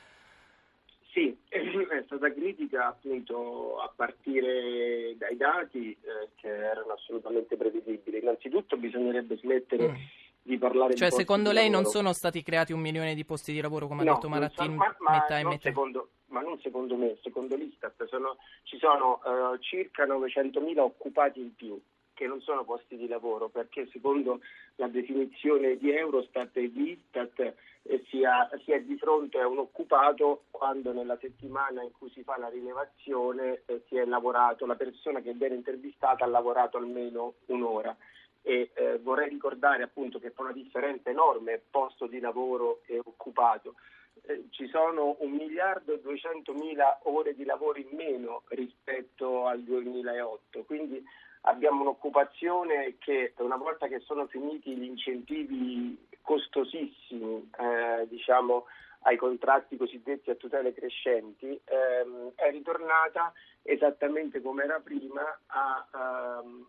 Sì, 1.16 1.34
è 1.48 2.04
stata 2.08 2.30
critica 2.34 2.88
appunto 2.88 3.80
a 3.80 3.90
partire 3.96 5.16
dai 5.18 5.38
dati 5.38 5.92
eh, 5.92 6.32
che 6.36 6.50
erano 6.50 6.92
assolutamente 6.92 7.56
prevedibili. 7.56 8.20
Innanzitutto 8.20 8.76
bisognerebbe 8.76 9.38
smettere 9.38 9.88
mm. 9.88 9.96
di 10.42 10.58
parlare 10.58 10.94
cioè, 10.94 11.08
di 11.08 11.12
Cioè 11.12 11.22
secondo 11.22 11.54
lei 11.54 11.70
non 11.70 11.86
sono 11.86 12.12
stati 12.12 12.44
creati 12.44 12.74
un 12.74 12.82
milione 12.82 13.16
di 13.16 13.24
posti 13.24 13.54
di 13.54 13.62
lavoro 13.62 13.88
come 13.88 14.04
no, 14.04 14.12
ha 14.12 14.14
detto 14.16 14.28
Marattini, 14.28 14.76
ma, 14.76 14.94
ma 15.00 15.12
metà 15.12 15.40
e 15.40 15.46
metà? 15.46 15.70
Secondo, 15.70 16.10
ma 16.26 16.42
non 16.42 16.60
secondo 16.60 16.98
me, 16.98 17.16
secondo 17.24 17.56
l'Istat 17.56 18.06
sono, 18.08 18.36
ci 18.64 18.78
sono 18.78 19.22
uh, 19.24 19.58
circa 19.60 20.06
900.000 20.06 20.80
occupati 20.80 21.40
in 21.40 21.56
più 21.56 21.82
che 22.16 22.26
non 22.26 22.42
sono 22.42 22.64
posti 22.64 22.98
di 22.98 23.08
lavoro 23.08 23.50
perché 23.50 23.88
secondo 23.92 24.40
la 24.78 24.88
definizione 24.88 25.78
di 25.78 25.92
Eurostat 25.92 26.58
e 26.58 26.72
di 26.72 26.92
Istat 26.92 27.54
eh, 27.84 28.04
si, 28.10 28.24
è 28.24 28.80
di 28.82 28.98
fronte 28.98 29.40
a 29.40 29.48
un 29.48 29.60
occupato 29.60 30.46
quando 30.50 30.92
nella 30.92 31.18
settimana 31.20 31.84
in 31.84 31.92
cui 31.92 32.10
si 32.10 32.24
fa 32.24 32.38
la 32.38 32.50
rilevazione 32.50 33.62
eh, 33.66 34.06
lavorato, 34.06 34.66
la 34.66 34.75
persona 34.75 35.22
che 35.22 35.34
viene 35.34 35.56
intervistata 35.56 36.25
ha 36.25 36.28
lavorato 36.28 36.78
almeno 36.78 37.36
un'ora. 37.48 37.96
E 38.42 38.72
eh, 38.74 39.00
vorrei 39.00 39.30
ricordare 39.30 39.84
appunto 39.84 40.20
che 40.20 40.32
fa 40.32 40.44
una 40.44 40.51
differenza 40.51 41.10
enorme 41.10 41.62
posto 41.70 42.08
di 42.08 42.20
lavoro 42.20 42.82
e 42.86 43.00
occupato. 43.04 43.75
Eh, 44.22 44.46
ci 44.50 44.68
sono 44.68 45.18
un 45.20 45.32
miliardo 45.32 45.94
e 45.94 46.01
duecentomila 46.01 47.01
ore 47.04 47.36
di 47.36 47.44
lavoro 47.44 47.80
in 47.80 47.89
meno 47.92 48.44
rispetto 48.50 49.46
al 49.46 49.62
2008, 49.62 50.63
quindi 50.63 51.04
abbiamo 51.46 51.82
un'occupazione 51.82 52.96
che 53.00 53.34
una 53.38 53.58
volta 53.58 53.88
che 53.88 54.00
sono 54.00 54.28
finiti 54.28 54.75
gli 54.75 54.84
incentivi 54.84 56.08
costosissimi 56.22 57.50
eh, 57.58 58.08
diciamo, 58.08 58.66
ai 59.02 59.18
contratti 59.18 59.78
cosiddetti 59.78 60.32
a 60.32 60.36
tutele 60.36 60.74
crescenti 60.74 61.60
ehm, 61.64 62.32
è 62.36 62.50
ritornata 62.50 63.32
esattamente 63.62 64.42
come 64.42 64.64
era 64.64 64.80
prima 64.80 65.22
a, 65.48 66.42
um, 66.44 66.66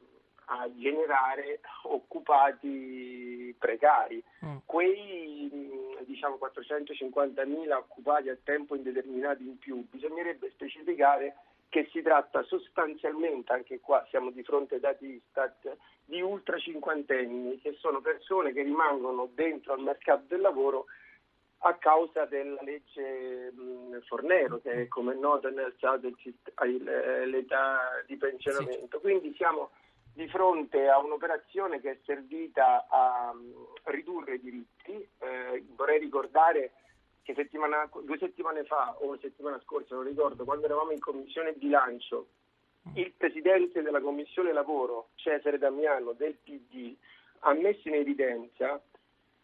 a 0.47 0.69
generare 0.75 1.61
occupati 1.85 3.55
precari. 3.59 4.23
Mm. 4.45 4.57
Quei 4.67 5.51
diciamo, 6.05 6.39
450.000 6.39 7.73
occupati 7.73 8.29
a 8.29 8.37
tempo 8.43 8.75
indeterminato 8.75 9.43
in 9.43 9.59
più 9.59 9.87
bisognerebbe 9.91 10.51
specificare 10.51 11.35
che 11.69 11.89
si 11.91 12.01
tratta 12.03 12.43
sostanzialmente, 12.45 13.53
anche 13.53 13.81
qua 13.81 14.05
siamo 14.09 14.31
di 14.31 14.43
fronte 14.43 14.75
ai 14.75 14.81
dati 14.81 15.07
Istat, 15.07 15.77
di 16.05 16.21
ultra 16.21 16.59
cinquantenni, 16.59 17.61
che 17.61 17.75
sono 17.79 18.01
persone 18.01 18.53
che 18.53 18.63
rimangono 18.63 19.29
dentro 19.35 19.73
al 19.73 19.81
mercato 19.81 20.25
del 20.29 20.41
lavoro 20.41 20.87
a 21.61 21.75
causa 21.75 22.27
della 22.27 22.61
legge 22.63 23.53
Fornero, 24.07 24.61
che 24.61 24.73
è 24.73 24.89
come 24.89 25.15
noto 25.15 25.51
nel 25.51 25.75
l'età 27.27 28.03
di 28.07 28.17
pensionamento. 28.17 29.01
Quindi 29.01 29.35
siamo 29.35 29.71
di 30.15 30.29
fronte 30.29 30.89
a 30.89 30.99
un'operazione 30.99 31.81
che 31.81 31.91
è 31.91 31.99
servita 32.05 32.87
a 32.89 33.35
ridurre 33.85 34.35
i 34.35 34.41
diritti. 34.41 35.09
Eh, 35.19 35.65
vorrei 35.75 35.99
ricordare 35.99 36.73
che 37.27 37.35
settimana, 37.35 37.91
due 38.05 38.19
settimane 38.19 38.63
fa 38.63 38.95
o 39.01 39.19
settimana 39.19 39.61
scorsa, 39.65 39.97
non 39.97 40.05
ricordo, 40.05 40.45
quando 40.45 40.67
eravamo 40.67 40.93
in 40.93 41.01
commissione 41.01 41.55
bilancio, 41.55 42.29
il 42.95 43.13
presidente 43.17 43.83
della 43.83 44.01
commissione 44.01 44.53
lavoro, 44.53 45.09
Cesare 45.17 45.59
Damiano 45.59 46.13
del 46.13 46.37
PD, 46.37 46.95
ha 47.41 47.53
messo 47.53 47.89
in 47.89 47.95
evidenza 47.95 48.81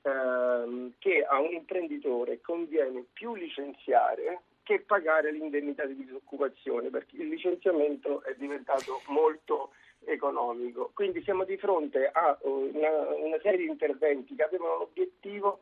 ehm, 0.03 0.93
che 0.99 1.25
a 1.25 1.41
un 1.41 1.53
imprenditore 1.55 2.41
conviene 2.41 3.05
più 3.13 3.35
licenziare 3.35 4.43
che 4.63 4.79
pagare 4.79 5.33
l'indennità 5.33 5.85
di 5.85 5.97
disoccupazione, 5.97 6.89
perché 6.89 7.17
il 7.17 7.31
licenziamento 7.31 8.23
è 8.23 8.37
diventato 8.37 9.01
molto 9.09 9.73
economico. 10.05 10.93
Quindi 10.95 11.21
siamo 11.25 11.43
di 11.43 11.57
fronte 11.57 12.09
a 12.13 12.39
una, 12.43 12.91
una 13.17 13.41
serie 13.43 13.59
di 13.59 13.67
interventi 13.67 14.37
che 14.37 14.45
avevano 14.45 14.79
l'obiettivo 14.79 15.59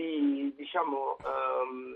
di 0.00 0.54
diciamo, 0.56 1.16
um, 1.24 1.94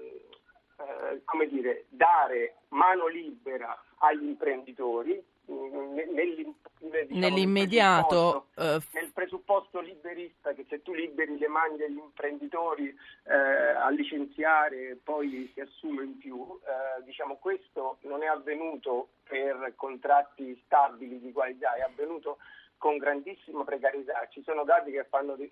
eh, 0.79 1.23
come 1.25 1.47
dire, 1.49 1.87
dare 1.89 2.57
mano 2.69 3.07
libera 3.07 3.81
agli 3.99 4.25
imprenditori 4.25 5.23
mm, 5.51 5.97
diciamo, 5.97 7.19
nell'immediato 7.19 8.49
nel 8.57 8.73
presupposto, 8.75 8.93
uh, 8.93 8.99
nel 8.99 9.13
presupposto, 9.13 9.81
liberista 9.81 10.53
che 10.53 10.67
se 10.69 10.83
tu 10.83 10.93
liberi 10.93 11.39
le 11.39 11.49
mani 11.49 11.77
degli 11.77 11.97
imprenditori 11.97 12.89
eh, 12.89 13.35
a 13.35 13.89
licenziare 13.91 14.99
poi 15.03 15.51
si 15.55 15.61
assume 15.61 16.05
in 16.05 16.19
più 16.19 16.59
eh, 16.65 17.03
diciamo 17.05 17.37
questo 17.37 17.99
non 18.03 18.23
è 18.23 18.27
avvenuto 18.27 19.09
per 19.27 19.73
contratti 19.77 20.61
stabili 20.67 21.21
di 21.21 21.33
qualità 21.33 21.75
è 21.75 21.81
avvenuto 21.81 22.39
con 22.77 22.99
grandissima 22.99 23.65
precarietà. 23.65 24.29
Ci 24.31 24.43
sono 24.43 24.63
dati 24.65 24.91
che 24.91 25.07
fanno, 25.09 25.37
eh, 25.37 25.49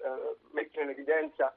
mettono 0.50 0.85
in 0.85 0.90
evidenza 0.90 1.54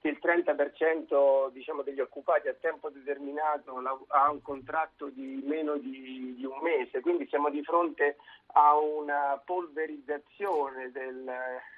che 0.00 0.08
il 0.08 0.18
30% 0.20 1.50
diciamo, 1.52 1.82
degli 1.82 2.00
occupati 2.00 2.48
a 2.48 2.54
tempo 2.54 2.88
determinato 2.88 3.82
ha 4.08 4.30
un 4.30 4.40
contratto 4.40 5.08
di 5.08 5.42
meno 5.44 5.76
di, 5.76 6.34
di, 6.36 6.44
un 6.44 6.58
mese, 6.62 7.00
quindi 7.00 7.26
siamo 7.28 7.50
di 7.50 7.62
fronte 7.62 8.16
a 8.52 8.76
una 8.78 9.40
polverizzazione 9.44 10.90
del, 10.90 11.30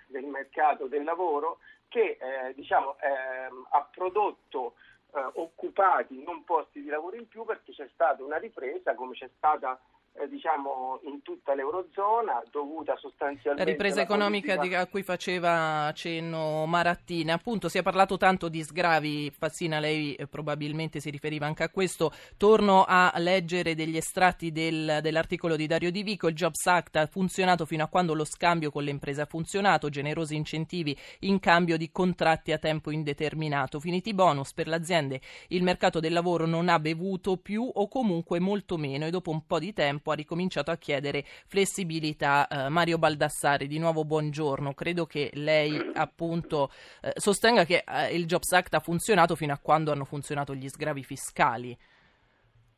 del 0.06 0.24
mercato 0.24 0.86
del 0.86 1.02
lavoro 1.02 1.58
che 1.88 2.16
eh, 2.20 2.54
diciamo, 2.54 2.96
eh, 3.00 3.50
ha 3.70 3.88
prodotto 3.92 4.74
eh, 5.14 5.30
occupati, 5.34 6.22
non 6.22 6.44
posti 6.44 6.80
di 6.80 6.88
lavoro 6.88 7.16
in 7.16 7.26
più 7.26 7.44
perché 7.44 7.72
c'è 7.72 7.88
stata 7.92 8.22
una 8.22 8.38
ripresa 8.38 8.94
come 8.94 9.14
c'è 9.14 9.28
stata 9.36 9.78
eh, 10.14 10.28
diciamo 10.28 11.00
in 11.04 11.22
tutta 11.22 11.54
l'Eurozona 11.54 12.42
dovuta 12.50 12.96
sostanzialmente 12.96 13.64
la 13.64 13.70
ripresa 13.70 14.00
economica 14.00 14.56
politica... 14.56 14.80
a 14.80 14.86
cui 14.86 15.02
faceva 15.02 15.90
cenno 15.94 16.66
Marattina 16.66 17.34
appunto 17.34 17.68
si 17.68 17.78
è 17.78 17.82
parlato 17.82 18.16
tanto 18.16 18.48
di 18.48 18.62
sgravi 18.62 19.30
Fassina 19.30 19.78
lei 19.78 20.14
eh, 20.14 20.26
probabilmente 20.26 21.00
si 21.00 21.10
riferiva 21.10 21.46
anche 21.46 21.62
a 21.62 21.68
questo. 21.68 22.12
Torno 22.36 22.84
a 22.86 23.12
leggere 23.16 23.74
degli 23.74 23.96
estratti 23.96 24.52
del, 24.52 24.98
dell'articolo 25.02 25.56
di 25.56 25.66
Dario 25.66 25.90
Di 25.90 26.02
Vico. 26.02 26.28
Il 26.28 26.34
Jobs 26.34 26.66
Act 26.66 26.96
ha 26.96 27.06
funzionato 27.06 27.64
fino 27.64 27.84
a 27.84 27.88
quando 27.88 28.14
lo 28.14 28.24
scambio 28.24 28.70
con 28.70 28.84
le 28.84 28.90
imprese 28.90 29.22
ha 29.22 29.26
funzionato. 29.26 29.88
Generosi 29.88 30.36
incentivi 30.36 30.96
in 31.20 31.38
cambio 31.40 31.76
di 31.76 31.90
contratti 31.90 32.52
a 32.52 32.58
tempo 32.58 32.90
indeterminato. 32.90 33.80
Finiti 33.80 34.14
bonus 34.14 34.52
per 34.52 34.68
le 34.68 34.76
aziende 34.76 35.20
il 35.48 35.62
mercato 35.62 36.00
del 36.00 36.12
lavoro 36.12 36.46
non 36.46 36.68
ha 36.68 36.78
bevuto 36.78 37.36
più 37.36 37.68
o 37.72 37.88
comunque 37.88 38.38
molto 38.38 38.76
meno. 38.76 39.06
E 39.06 39.10
dopo 39.10 39.30
un 39.30 39.46
po' 39.46 39.58
di 39.58 39.72
tempo 39.72 40.01
tempo 40.02 40.10
ha 40.10 40.14
ricominciato 40.14 40.70
a 40.72 40.76
chiedere 40.76 41.22
flessibilità. 41.46 42.48
Eh, 42.48 42.68
Mario 42.68 42.98
Baldassari, 42.98 43.68
di 43.68 43.78
nuovo 43.78 44.04
buongiorno. 44.04 44.74
Credo 44.74 45.06
che 45.06 45.30
lei 45.34 45.80
appunto 45.94 46.70
eh, 47.00 47.12
sostenga 47.14 47.64
che 47.64 47.84
eh, 47.86 48.14
il 48.14 48.26
Jobs 48.26 48.52
Act 48.52 48.74
ha 48.74 48.80
funzionato 48.80 49.36
fino 49.36 49.52
a 49.52 49.60
quando 49.62 49.92
hanno 49.92 50.04
funzionato 50.04 50.54
gli 50.54 50.68
sgravi 50.68 51.04
fiscali. 51.04 51.76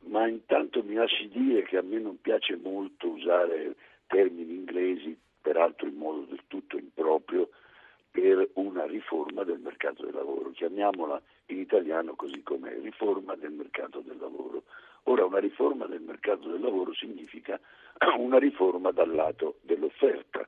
Ma 0.07 0.27
intanto 0.27 0.83
mi 0.83 0.93
lasci 0.93 1.27
dire 1.29 1.63
che 1.63 1.77
a 1.77 1.81
me 1.81 1.99
non 1.99 2.21
piace 2.21 2.55
molto 2.55 3.07
usare 3.07 3.75
termini 4.05 4.53
inglesi, 4.53 5.17
peraltro 5.41 5.87
in 5.87 5.95
modo 5.95 6.25
del 6.29 6.41
tutto 6.47 6.77
improprio, 6.77 7.49
per 8.15 8.49
una 8.53 8.85
riforma 8.85 9.43
del 9.43 9.59
mercato 9.59 10.05
del 10.05 10.13
lavoro. 10.13 10.51
Chiamiamola 10.51 11.21
in 11.47 11.59
italiano 11.59 12.15
così 12.15 12.41
come 12.43 12.73
riforma 12.79 13.35
del 13.35 13.51
mercato 13.51 13.99
del 13.99 14.15
lavoro. 14.17 14.63
Ora 15.03 15.25
una 15.25 15.39
riforma 15.39 15.85
del 15.85 15.99
mercato 15.99 16.47
del 16.47 16.61
lavoro 16.61 16.93
significa 16.93 17.59
una 18.17 18.37
riforma 18.37 18.91
dal 18.91 19.13
lato 19.13 19.57
dell'offerta. 19.63 20.47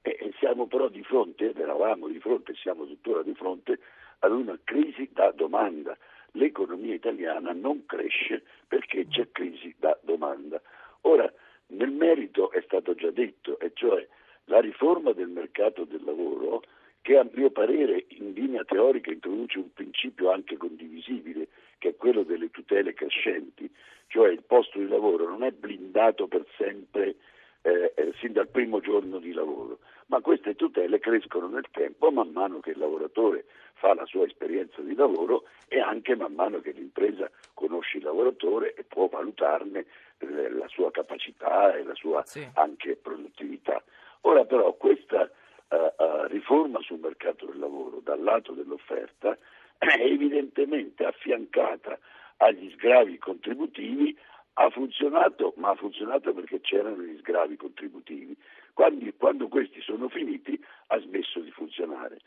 E 0.00 0.32
siamo 0.38 0.68
però 0.68 0.88
di 0.88 1.02
fronte, 1.02 1.52
eravamo 1.52 2.06
di 2.06 2.20
fronte, 2.20 2.54
siamo 2.54 2.86
tuttora 2.86 3.24
di 3.24 3.34
fronte 3.34 3.80
ad 4.20 4.30
una 4.30 4.56
crisi 4.62 5.10
da 5.12 5.32
domanda. 5.32 5.98
L'economia 6.34 6.94
italiana 6.94 7.52
non 7.52 7.84
cresce 7.84 8.44
perché 8.68 9.08
c'è 9.08 9.28
crisi 9.32 9.74
da 9.76 9.98
domanda. 10.02 10.62
Ora, 11.02 11.30
nel 11.68 11.90
merito 11.90 12.52
è 12.52 12.62
stato 12.62 12.94
già 12.94 13.10
detto, 13.10 13.58
e 13.58 13.72
cioè 13.74 14.06
la 14.44 14.60
riforma 14.60 15.12
del 15.12 15.28
mercato 15.28 15.84
del 15.84 16.02
lavoro, 16.04 16.62
che 17.02 17.18
a 17.18 17.26
mio 17.32 17.50
parere 17.50 18.06
in 18.08 18.32
linea 18.32 18.64
teorica 18.64 19.10
introduce 19.10 19.58
un 19.58 19.72
principio 19.72 20.30
anche 20.30 20.56
condivisibile, 20.56 21.48
che 21.78 21.90
è 21.90 21.96
quello 21.96 22.22
delle 22.22 22.50
tutele 22.50 22.94
crescenti, 22.94 23.70
cioè 24.06 24.30
il 24.30 24.42
posto 24.42 24.78
di 24.78 24.88
lavoro 24.88 25.28
non 25.28 25.42
è 25.42 25.50
blindato 25.50 26.28
per 26.28 26.46
sempre 26.56 27.16
eh, 27.62 27.92
eh, 27.94 28.12
sin 28.18 28.32
dal 28.32 28.48
primo 28.48 28.80
giorno 28.80 29.18
di 29.18 29.32
lavoro, 29.32 29.78
ma 30.06 30.20
queste 30.20 30.54
tutele 30.54 30.98
crescono 30.98 31.46
nel 31.48 31.66
tempo 31.70 32.10
man 32.10 32.30
mano 32.30 32.60
che 32.60 32.70
il 32.70 32.78
lavoratore 32.78 33.44
fa 33.74 33.94
la 33.94 34.04
sua 34.04 34.24
esperienza 34.24 34.80
di 34.80 34.94
lavoro 34.94 35.44
e 35.68 35.80
anche 35.80 36.14
man 36.16 36.34
mano 36.34 36.60
che 36.60 36.72
l'impresa 36.72 37.30
conosce 37.54 37.98
il 37.98 38.04
lavoratore 38.04 38.74
e 38.74 38.84
può 38.84 39.06
valutarne 39.06 39.86
eh, 40.18 40.50
la 40.50 40.68
sua 40.68 40.90
capacità 40.90 41.74
e 41.74 41.84
la 41.84 41.94
sua 41.94 42.24
sì. 42.24 42.46
anche 42.54 42.96
produttività. 42.96 43.82
Ora 44.22 44.44
però 44.44 44.72
questa 44.74 45.30
uh, 45.68 45.74
uh, 45.76 46.26
riforma 46.26 46.80
sul 46.80 46.98
mercato 46.98 47.46
del 47.46 47.58
lavoro 47.58 48.00
dal 48.02 48.22
lato 48.22 48.52
dell'offerta 48.52 49.36
è 49.78 50.00
evidentemente 50.00 51.04
affiancata 51.04 51.98
agli 52.36 52.70
sgravi 52.72 53.18
contributivi 53.18 54.16
ha 54.54 54.68
funzionato, 54.70 55.51
ma 55.62 55.70
ha 55.70 55.74
funzionato 55.76 56.34
perché 56.34 56.60
c'erano 56.60 57.00
gli 57.02 57.16
sgravi 57.18 57.56
contributivi. 57.56 58.36
Quando, 58.74 59.06
quando, 59.16 59.46
questi 59.46 59.80
sono 59.80 60.08
finiti 60.08 60.60
ha 60.88 60.98
smesso 60.98 61.38
di 61.38 61.52
funzionare. 61.52 62.18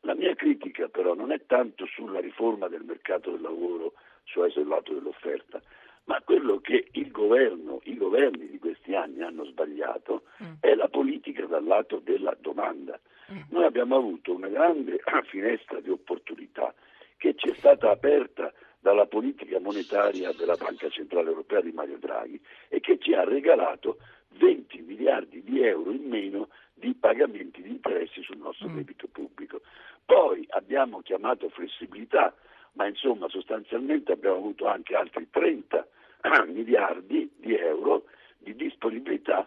La 0.00 0.14
mia 0.16 0.34
critica 0.34 0.88
però 0.88 1.14
non 1.14 1.30
è 1.30 1.46
tanto 1.46 1.86
sulla 1.86 2.18
riforma 2.18 2.66
del 2.66 2.82
mercato 2.82 3.30
del 3.30 3.42
lavoro, 3.42 3.92
cioè 4.24 4.50
sul 4.50 4.66
lato 4.66 4.92
dell'offerta, 4.92 5.62
ma 6.04 6.20
quello 6.22 6.58
che 6.58 6.88
il 6.92 7.12
governo, 7.12 7.78
i 7.84 7.96
governi 7.96 8.48
di 8.48 8.58
questi 8.58 8.96
anni 8.96 9.22
hanno 9.22 9.44
sbagliato 9.44 10.24
mm. 10.42 10.54
è 10.58 10.74
la 10.74 10.88
politica 10.88 11.46
dal 11.46 11.64
lato 11.64 12.00
della 12.02 12.36
domanda. 12.40 12.98
Mm. 13.32 13.42
Noi 13.50 13.64
abbiamo 13.64 13.94
avuto 13.94 14.34
una 14.34 14.48
grande 14.48 15.00
finestra 15.30 15.78
di 15.80 15.90
opportunità 15.90 16.74
che 17.16 17.34
ci 17.36 17.50
è 17.50 17.54
stata 17.54 17.90
aperta 17.90 18.52
dalla 18.80 19.06
politica 19.06 19.60
monetaria 19.60 20.32
della 20.32 20.56
Banca 20.56 20.88
Centrale 20.88 21.28
Europea 21.28 21.60
di 21.60 21.70
Mario 21.70 21.98
Draghi 21.98 22.40
e 22.80 22.96
che 22.96 22.98
ci 22.98 23.12
ha 23.12 23.24
regalato 23.24 23.98
20 24.38 24.80
miliardi 24.80 25.42
di 25.42 25.62
euro 25.62 25.90
in 25.90 26.08
meno 26.08 26.48
di 26.72 26.94
pagamenti 26.94 27.62
di 27.62 27.68
interessi 27.68 28.22
sul 28.22 28.38
nostro 28.38 28.68
mm. 28.68 28.76
debito 28.76 29.06
pubblico. 29.12 29.60
Poi 30.04 30.46
abbiamo 30.50 31.00
chiamato 31.02 31.50
flessibilità, 31.50 32.34
ma 32.72 32.86
insomma 32.86 33.28
sostanzialmente 33.28 34.12
abbiamo 34.12 34.36
avuto 34.36 34.66
anche 34.66 34.96
altri 34.96 35.28
30 35.30 35.86
miliardi 36.48 37.30
di 37.36 37.54
euro 37.54 38.04
di 38.38 38.54
disponibilità 38.56 39.46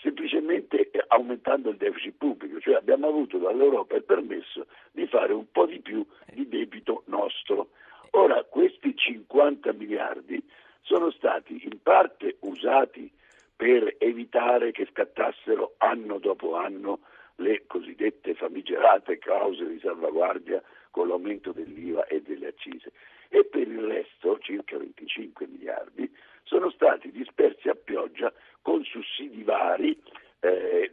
semplicemente 0.00 0.90
aumentando 1.08 1.68
il 1.68 1.76
deficit 1.76 2.14
pubblico, 2.16 2.58
cioè 2.58 2.76
abbiamo 2.76 3.06
avuto 3.06 3.36
dall'Europa 3.36 3.96
il 3.96 4.04
permesso 4.04 4.66
di 4.92 5.06
fare 5.06 5.34
un 5.34 5.44
po' 5.52 5.66
di 5.66 5.78
più 5.80 6.02
di 6.32 6.48
debito 6.48 7.02
nostro. 7.06 7.68
Ora, 8.12 8.42
questi 8.44 8.96
50 8.96 9.74
miliardi 9.74 10.42
sono 10.82 11.10
stati 11.10 11.60
in 11.64 11.80
parte 11.82 12.36
usati 12.40 13.10
per 13.54 13.96
evitare 13.98 14.72
che 14.72 14.88
scattassero 14.90 15.74
anno 15.78 16.18
dopo 16.18 16.54
anno 16.56 17.00
le 17.36 17.64
cosiddette 17.66 18.34
famigerate 18.34 19.18
clausole 19.18 19.70
di 19.70 19.80
salvaguardia 19.80 20.62
con 20.90 21.08
l'aumento 21.08 21.52
dell'IVA 21.52 22.06
e 22.06 22.22
delle 22.22 22.48
accise 22.48 22.92
e 23.28 23.44
per 23.44 23.68
il 23.68 23.80
resto, 23.80 24.38
circa 24.40 24.76
25 24.76 25.46
miliardi, 25.46 26.10
sono 26.42 26.70
stati 26.70 27.10
dispersi 27.12 27.68
a 27.68 27.74
pioggia 27.74 28.32
con 28.60 28.82
sussidi 28.82 29.42
vari 29.42 29.96
eh, 30.40 30.90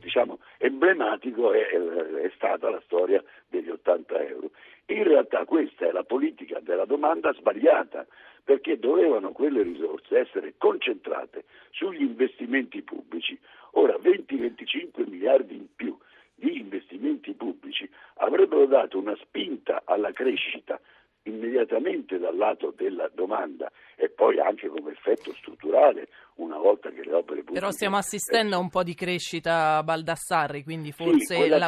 diciamo, 0.00 0.40
emblematico 0.58 1.52
è, 1.52 1.66
è, 1.68 2.30
stata 2.34 2.68
la 2.68 2.80
storia 2.84 3.22
degli 3.48 3.70
80 3.70 4.26
euro. 4.26 4.50
In 4.90 5.04
realtà 5.04 5.44
questa 5.44 5.86
è 5.86 5.92
la 5.92 6.02
politica 6.02 6.60
della 6.60 6.86
domanda 6.86 7.32
sbagliata, 7.34 8.06
perché 8.42 8.78
dovevano 8.78 9.32
quelle 9.32 9.62
risorse 9.62 10.20
essere 10.20 10.54
concentrate 10.56 11.44
sugli 11.70 12.00
investimenti 12.00 12.80
pubblici. 12.80 13.38
Ora 13.72 13.96
20-25 13.96 15.06
miliardi 15.06 15.56
in 15.56 15.66
più 15.76 15.94
di 16.34 16.58
investimenti 16.58 17.34
pubblici 17.34 17.88
avrebbero 18.14 18.64
dato 18.64 18.96
una 18.98 19.14
spinta 19.20 19.82
alla 19.84 20.12
crescita 20.12 20.80
immediatamente 21.24 22.18
dal 22.18 22.36
lato 22.36 22.72
della 22.74 23.10
domanda 23.12 23.70
e 23.96 24.08
poi 24.08 24.40
anche 24.40 24.68
come 24.68 24.92
effetto 24.92 25.34
strutturale 25.34 26.08
una 26.36 26.56
volta 26.56 26.88
che 26.90 27.02
le 27.04 27.12
opere 27.12 27.40
pubbliche... 27.40 27.60
Però 27.60 27.70
stiamo 27.70 27.96
assistendo 27.96 28.56
a 28.56 28.58
un 28.58 28.70
po' 28.70 28.82
di 28.82 28.94
crescita 28.94 29.82
Baldassarri, 29.82 30.62
quindi 30.62 30.92
forse... 30.92 31.34
Sì, 31.34 31.48
la 31.48 31.58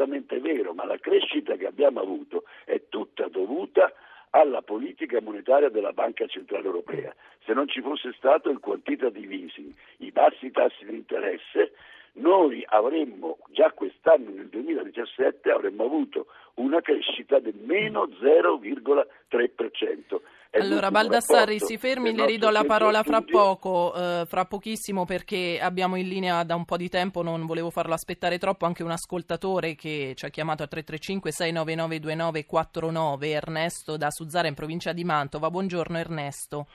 assolutamente 0.00 0.40
vero, 0.40 0.72
ma 0.72 0.84
la 0.84 0.98
crescita 0.98 1.56
che 1.56 1.66
abbiamo 1.66 2.00
avuto 2.00 2.44
è 2.64 2.80
tutta 2.88 3.28
dovuta 3.28 3.92
alla 4.30 4.62
politica 4.62 5.20
monetaria 5.20 5.68
della 5.68 5.92
Banca 5.92 6.26
Centrale 6.26 6.64
Europea. 6.64 7.14
se 7.44 7.52
non 7.52 7.68
ci 7.68 7.80
fosse 7.80 8.12
stato 8.16 8.48
il 8.50 8.60
quantitative 8.60 9.34
easing, 9.34 9.72
i 9.98 10.12
bassi 10.12 10.52
tassi 10.52 10.84
di 10.84 10.94
interesse, 10.94 11.72
noi 12.12 12.64
avremmo 12.66 13.38
già 13.50 13.72
quest'anno 13.72 14.30
nel 14.30 14.48
2017 14.48 15.50
avremmo 15.50 15.84
avuto 15.84 16.26
una 16.54 16.80
crescita 16.80 17.38
del 17.38 17.56
meno 17.56 18.08
0,3%. 18.20 20.20
Allora 20.52 20.90
Baldassarri 20.90 21.60
si 21.60 21.78
fermi, 21.78 22.12
le 22.12 22.26
ridò 22.26 22.50
la 22.50 22.64
parola 22.64 23.04
fra 23.04 23.22
poco, 23.22 23.94
eh, 23.94 24.24
fra 24.26 24.46
pochissimo 24.46 25.04
perché 25.04 25.60
abbiamo 25.62 25.94
in 25.94 26.08
linea 26.08 26.42
da 26.42 26.56
un 26.56 26.64
po' 26.64 26.76
di 26.76 26.88
tempo, 26.88 27.22
non 27.22 27.46
volevo 27.46 27.70
farlo 27.70 27.94
aspettare 27.94 28.36
troppo, 28.36 28.66
anche 28.66 28.82
un 28.82 28.90
ascoltatore 28.90 29.76
che 29.76 30.14
ci 30.16 30.24
ha 30.24 30.28
chiamato 30.28 30.64
a 30.64 30.66
335 30.66 31.30
699 31.30 32.00
2949, 32.00 33.30
Ernesto 33.30 33.96
da 33.96 34.10
Suzzara 34.10 34.48
in 34.48 34.54
provincia 34.54 34.92
di 34.92 35.04
Mantova. 35.04 35.50
Buongiorno 35.50 35.96
Ernesto. 35.96 36.66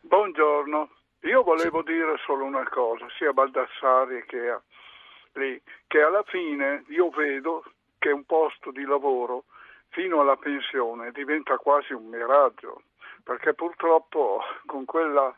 Buongiorno, 0.00 0.90
io 1.20 1.42
volevo 1.42 1.82
dire 1.82 2.16
solo 2.26 2.44
una 2.44 2.68
cosa, 2.68 3.06
sia 3.16 3.30
a 3.30 3.32
Baldassarri 3.32 4.24
che 4.26 4.48
a 4.48 4.60
lì, 5.34 5.60
che 5.86 6.00
alla 6.00 6.24
fine 6.26 6.82
io 6.88 7.10
vedo 7.10 7.62
che 7.96 8.10
un 8.10 8.24
posto 8.24 8.72
di 8.72 8.82
lavoro 8.82 9.44
fino 9.90 10.20
alla 10.20 10.36
pensione 10.36 11.12
diventa 11.12 11.56
quasi 11.58 11.92
un 11.92 12.06
miraggio, 12.06 12.82
perché 13.22 13.54
purtroppo 13.54 14.42
con 14.66 14.84
quella... 14.84 15.36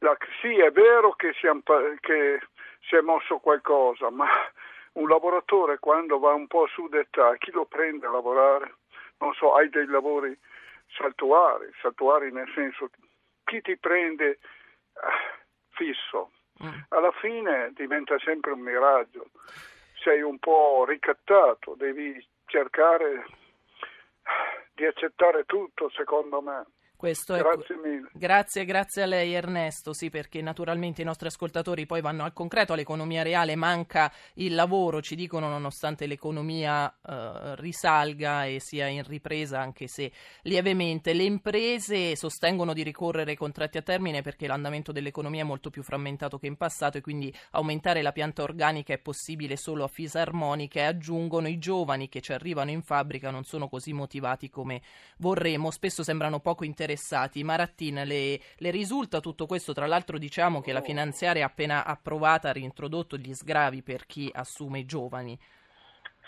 La, 0.00 0.16
sì, 0.40 0.58
è 0.60 0.70
vero 0.70 1.12
che 1.14 1.32
si, 1.34 1.48
che 2.00 2.40
si 2.88 2.94
è 2.94 3.00
mosso 3.00 3.38
qualcosa, 3.38 4.10
ma 4.10 4.28
un 4.92 5.08
lavoratore 5.08 5.78
quando 5.78 6.18
va 6.18 6.32
un 6.34 6.46
po' 6.46 6.66
su 6.68 6.88
d'età, 6.88 7.36
chi 7.36 7.50
lo 7.50 7.64
prende 7.64 8.06
a 8.06 8.10
lavorare? 8.10 8.76
Non 9.18 9.32
so, 9.34 9.54
hai 9.54 9.68
dei 9.68 9.86
lavori 9.86 10.38
saltuari, 10.96 11.68
saltuari 11.80 12.30
nel 12.30 12.50
senso 12.54 12.90
chi 13.44 13.60
ti 13.60 13.76
prende 13.76 14.30
eh, 14.30 14.38
fisso, 15.70 16.30
Mm. 16.62 16.74
alla 16.88 17.12
fine 17.12 17.70
diventa 17.74 18.18
sempre 18.18 18.52
un 18.52 18.60
miraggio. 18.60 19.30
Sei 20.02 20.22
un 20.22 20.38
po' 20.38 20.84
ricattato, 20.86 21.74
devi 21.76 22.24
cercare 22.46 23.26
di 24.74 24.84
accettare 24.84 25.44
tutto, 25.44 25.88
secondo 25.90 26.40
me. 26.40 26.66
Questo 26.98 27.34
grazie 27.34 27.76
è... 27.76 27.78
mille. 27.78 28.10
Grazie, 28.12 28.64
grazie 28.64 29.02
a 29.04 29.06
lei 29.06 29.32
Ernesto, 29.32 29.92
sì 29.92 30.10
perché 30.10 30.42
naturalmente 30.42 31.02
i 31.02 31.04
nostri 31.04 31.28
ascoltatori 31.28 31.86
poi 31.86 32.00
vanno 32.00 32.24
al 32.24 32.32
concreto, 32.32 32.72
all'economia 32.72 33.22
reale, 33.22 33.54
manca 33.54 34.12
il 34.34 34.52
lavoro, 34.52 35.00
ci 35.00 35.14
dicono 35.14 35.48
nonostante 35.48 36.06
l'economia 36.06 36.92
eh, 36.92 37.54
risalga 37.54 38.46
e 38.46 38.58
sia 38.58 38.88
in 38.88 39.04
ripresa 39.04 39.60
anche 39.60 39.86
se 39.86 40.10
lievemente. 40.42 41.12
Le 41.12 41.22
imprese 41.22 42.16
sostengono 42.16 42.72
di 42.72 42.82
ricorrere 42.82 43.30
ai 43.30 43.36
contratti 43.36 43.78
a 43.78 43.82
termine 43.82 44.20
perché 44.20 44.48
l'andamento 44.48 44.90
dell'economia 44.90 45.42
è 45.42 45.46
molto 45.46 45.70
più 45.70 45.84
frammentato 45.84 46.36
che 46.36 46.48
in 46.48 46.56
passato 46.56 46.98
e 46.98 47.00
quindi 47.00 47.32
aumentare 47.52 48.02
la 48.02 48.10
pianta 48.10 48.42
organica 48.42 48.92
è 48.92 48.98
possibile 48.98 49.56
solo 49.56 49.84
a 49.84 49.88
fisarmonica 49.88 50.80
e 50.80 50.84
aggiungono 50.84 51.46
i 51.46 51.58
giovani 51.58 52.08
che 52.08 52.20
ci 52.20 52.32
arrivano 52.32 52.72
in 52.72 52.82
fabbrica 52.82 53.30
non 53.30 53.44
sono 53.44 53.68
così 53.68 53.92
motivati 53.92 54.50
come 54.50 54.82
vorremmo, 55.18 55.70
spesso 55.70 56.02
sembrano 56.02 56.40
poco 56.40 56.64
interessati 56.64 56.86
interessati. 56.88 57.44
Marattin, 57.44 58.02
le, 58.04 58.40
le, 58.56 58.70
risulta 58.70 59.20
tutto 59.20 59.46
questo? 59.46 59.74
Tra 59.74 59.86
l'altro 59.86 60.18
diciamo 60.18 60.60
che 60.60 60.72
la 60.72 60.80
finanziaria 60.80 61.44
appena 61.44 61.84
approvata 61.84 62.48
ha 62.48 62.52
reintrodotto 62.52 63.16
gli 63.18 63.34
sgravi 63.34 63.82
per 63.82 64.06
chi 64.06 64.30
assume 64.32 64.80
i 64.80 64.86
giovani. 64.86 65.38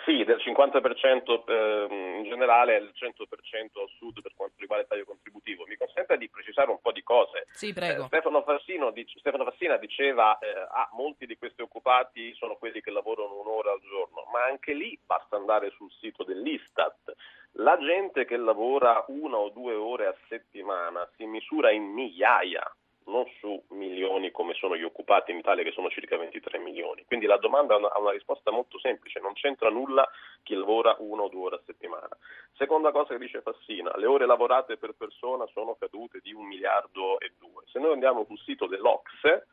Sì, 0.05 0.25
del 0.25 0.39
50% 0.39 1.45
eh, 1.47 1.87
in 1.91 2.25
generale 2.25 2.77
e 2.77 2.81
del 2.81 2.93
100% 2.95 3.81
al 3.81 3.89
sud 3.99 4.23
per 4.23 4.33
quanto 4.35 4.55
riguarda 4.59 4.85
il 4.85 4.89
taglio 4.91 5.05
contributivo. 5.05 5.65
Mi 5.67 5.77
consente 5.77 6.17
di 6.17 6.29
precisare 6.31 6.71
un 6.71 6.81
po' 6.81 6.93
di 6.93 7.03
cose. 7.03 7.47
Sì, 7.53 7.73
prego. 7.73 8.05
Eh, 8.05 8.07
Stefano, 8.07 8.43
Fassino, 8.43 8.91
dice, 8.91 9.19
Stefano, 9.19 9.45
Fassina 9.45 9.77
diceva 9.77 10.39
eh, 10.39 10.49
ah, 10.49 10.89
molti 10.93 11.27
di 11.27 11.37
questi 11.37 11.63
occupati 11.63 12.35
sono 12.35 12.57
quelli 12.57 12.81
che 12.81 12.91
lavorano 12.91 13.41
un'ora 13.41 13.73
al 13.73 13.81
giorno, 13.81 14.25
ma 14.33 14.45
anche 14.45 14.73
lì 14.73 14.99
basta 15.05 15.37
andare 15.37 15.71
sul 15.71 15.91
sito 16.01 16.25
dell'Istat. 16.25 17.15
La 17.55 17.77
gente 17.79 18.25
che 18.25 18.37
lavora 18.37 19.05
una 19.09 19.37
o 19.37 19.51
due 19.51 19.75
ore 19.75 20.07
a 20.07 20.17
settimana 20.29 21.09
si 21.17 21.27
misura 21.27 21.71
in 21.71 21.83
migliaia 21.83 22.63
non 23.07 23.25
su 23.39 23.63
milioni 23.71 24.31
come 24.31 24.55
sono 24.55 24.77
gli 24.77 24.83
occupati 24.83 25.31
in 25.31 25.39
Italia 25.39 25.65
che 25.65 25.73
sono 25.73 25.91
circa 25.91 26.17
23 26.17 26.59
milioni. 26.59 27.05
Quindi 27.07 27.27
la 27.27 27.39
domanda 27.39 27.75
ha 27.75 27.79
una, 27.79 27.91
ha 27.91 27.99
una 27.99 28.13
risposta 28.13 28.51
molto 28.51 28.79
semplice, 28.79 29.21
non 29.21 29.33
c'entra 29.33 29.71
nulla 29.71 30.09
chi 30.43 30.55
lavora 30.55 30.95
una 30.99 31.23
o 31.23 31.29
due 31.29 31.47
ore 31.47 31.57
a 31.57 31.63
settimana. 31.65 32.17
Seconda 32.55 32.93
cosa 32.93 33.15
che 33.15 33.21
dice 33.21 33.41
Fassina, 33.43 33.97
le 33.97 34.07
ore 34.07 34.27
lavorate 34.27 34.77
per 34.77 34.95
persona 34.97 35.47
sono 35.53 35.77
cadute 35.79 36.21
di 36.23 36.33
un 36.33 36.47
miliardo 36.47 37.19
e 37.21 37.33
due. 37.39 37.65
Se 37.67 37.79
noi 37.79 37.93
andiamo 37.93 38.25
sul 38.25 38.39
sito 38.39 38.67
dell'Ocse, 38.67 39.47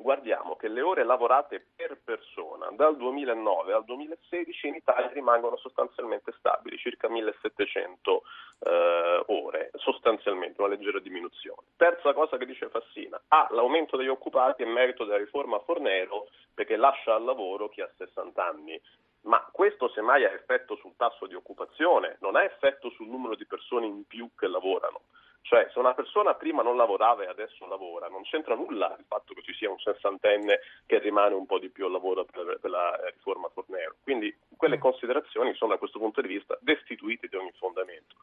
guardiamo 0.00 0.56
che 0.56 0.68
le 0.68 0.80
ore 0.80 1.04
lavorate 1.04 1.64
per 1.76 1.98
persona 2.02 2.68
dal 2.72 2.96
2009 2.96 3.72
al 3.72 3.84
2016 3.84 4.68
in 4.68 4.74
Italia 4.76 5.10
rimangono 5.12 5.56
sostanzialmente 5.56 6.32
stabili, 6.38 6.76
circa 6.78 7.08
1700 7.08 8.22
eh, 8.60 9.22
ore, 9.26 9.70
sostanzialmente 9.74 10.60
una 10.60 10.70
leggera 10.70 10.98
diminuzione. 11.00 11.62
Terza 11.76 12.12
cosa 12.12 12.36
che 12.36 12.46
dice 12.46 12.68
Fassina, 12.68 13.20
ah, 13.28 13.48
l'aumento 13.50 13.96
degli 13.96 14.08
occupati 14.08 14.62
è 14.62 14.66
merito 14.66 15.04
della 15.04 15.18
riforma 15.18 15.58
Fornero 15.60 16.28
perché 16.54 16.76
lascia 16.76 17.14
al 17.14 17.24
lavoro 17.24 17.68
chi 17.68 17.80
ha 17.80 17.90
60 17.96 18.44
anni. 18.44 18.80
Ma 19.22 19.46
questo 19.52 19.88
semmai 19.90 20.24
ha 20.24 20.32
effetto 20.32 20.76
sul 20.76 20.96
tasso 20.96 21.26
di 21.26 21.34
occupazione, 21.34 22.16
non 22.20 22.36
ha 22.36 22.42
effetto 22.42 22.88
sul 22.90 23.06
numero 23.06 23.34
di 23.34 23.44
persone 23.44 23.84
in 23.84 24.06
più 24.06 24.30
che 24.34 24.46
lavorano. 24.46 25.02
Cioè, 25.50 25.68
se 25.72 25.80
una 25.80 25.94
persona 25.94 26.34
prima 26.34 26.62
non 26.62 26.76
lavorava 26.76 27.24
e 27.24 27.26
adesso 27.26 27.66
lavora, 27.66 28.06
non 28.06 28.22
c'entra 28.22 28.54
nulla 28.54 28.94
il 28.96 29.04
fatto 29.08 29.34
che 29.34 29.42
ci 29.42 29.52
sia 29.54 29.68
un 29.68 29.80
sessantenne 29.80 30.60
che 30.86 31.00
rimane 31.00 31.34
un 31.34 31.44
po' 31.44 31.58
di 31.58 31.70
più 31.70 31.86
al 31.86 31.90
lavoro 31.90 32.24
per, 32.24 32.60
per 32.60 32.70
la 32.70 32.96
eh, 33.00 33.10
riforma 33.10 33.48
Fornero. 33.48 33.96
Quindi 34.00 34.32
quelle 34.56 34.76
mm. 34.76 34.80
considerazioni 34.80 35.52
sono 35.54 35.72
da 35.72 35.78
questo 35.78 35.98
punto 35.98 36.20
di 36.20 36.28
vista 36.28 36.56
destituite 36.60 37.26
di 37.26 37.34
ogni 37.34 37.50
fondamento. 37.58 38.14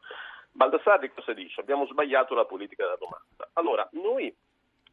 Baldassarri 0.52 1.12
cosa 1.12 1.34
dice? 1.34 1.60
Abbiamo 1.60 1.84
sbagliato 1.84 2.34
la 2.34 2.46
politica 2.46 2.84
della 2.84 2.96
domanda. 2.96 3.50
Allora, 3.52 3.86
noi 3.92 4.34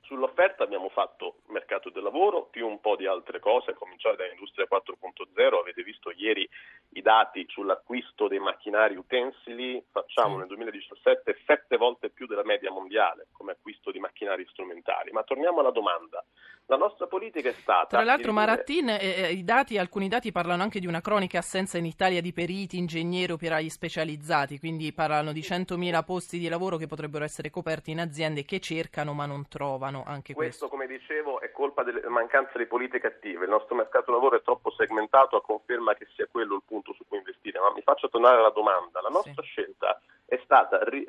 Sull'offerta 0.06 0.64
abbiamo 0.64 0.90
fatto 0.90 1.38
mercato 1.48 1.90
del 1.90 2.04
lavoro 2.04 2.46
più 2.46 2.68
un 2.68 2.80
po' 2.80 2.96
di 2.96 3.08
altre 3.08 3.40
cose, 3.40 3.72
a 3.72 3.74
cominciare 3.74 4.16
da 4.16 4.28
Industria 4.28 4.68
4.0, 4.70 5.60
avete 5.60 5.82
visto 5.82 6.12
ieri 6.12 6.48
i 6.90 7.02
dati 7.02 7.44
sull'acquisto 7.50 8.28
dei 8.28 8.38
macchinari 8.38 8.96
utensili, 8.96 9.84
facciamo 9.92 10.38
nel 10.38 10.46
2017 10.48 11.42
sette 11.48 11.78
volte 11.78 12.12
più 12.12 12.28
della 12.28 12.44
media 12.44 12.72
mondiale 12.72 13.28
come 13.32 13.54
acquisto 13.54 13.90
di 13.90 14.00
macchinari 14.00 14.46
strumentali. 14.52 15.12
Ma 15.12 15.24
torniamo 15.24 15.62
alla 15.62 15.72
domanda. 15.72 16.24
La 16.68 16.78
nostra 16.78 17.06
politica 17.06 17.50
è 17.50 17.54
stata... 17.54 17.86
Tra 17.86 18.04
l'altro. 18.04 18.34
Marattin, 18.34 18.90
eh, 18.90 18.98
eh, 19.00 19.32
i 19.34 19.44
dati, 19.44 19.78
alcuni 19.78 20.08
dati 20.08 20.32
parlano 20.32 20.64
anche 20.64 20.80
di 20.80 20.88
una 20.88 21.00
cronica 21.00 21.38
assenza 21.38 21.78
in 21.78 21.86
Italia 21.86 22.22
di 22.22 22.34
periti, 22.34 22.80
ingegneri, 22.80 23.34
operai 23.34 23.70
specializzati, 23.70 24.58
quindi 24.58 24.92
parlano 24.92 25.32
di 25.32 25.42
100.000 25.42 26.04
posti 26.04 26.40
di 26.40 26.50
lavoro 26.50 26.78
che 26.78 26.88
potrebbero 26.88 27.24
essere 27.24 27.52
coperti 27.52 27.92
in 27.92 28.00
aziende 28.00 28.46
che 28.46 28.60
cercano 28.60 29.14
ma 29.14 29.28
non 29.28 29.48
trovano 29.48 30.04
anche 30.08 30.34
questo. 30.34 30.68
Questo, 30.68 30.70
come 30.70 30.88
dicevo, 30.88 31.40
è 31.40 31.52
colpa 31.52 31.84
della 31.84 32.10
mancanza 32.10 32.58
di 32.58 32.66
politiche 32.66 33.08
attive. 33.08 33.44
Il 33.44 33.52
nostro 33.52 33.76
mercato 33.76 34.12
lavoro 34.12 34.38
è 34.38 34.42
troppo 34.42 34.72
segmentato 34.72 35.36
a 35.36 35.44
conferma 35.44 35.94
che 35.94 36.08
sia 36.16 36.28
quello 36.32 36.56
il 36.56 36.64
punto 36.66 36.94
su 36.94 37.06
cui 37.08 37.20
investire. 37.20 37.60
Ma 37.60 37.72
mi 37.74 37.82
faccio 37.84 38.10
tornare 38.10 38.38
alla 38.38 38.50
domanda. 38.50 39.02
La 39.02 39.10
nostra 39.10 39.44
sì. 39.44 39.50
scelta 39.50 40.02
è 40.26 40.42
stata, 40.44 40.80
eh, 40.80 41.06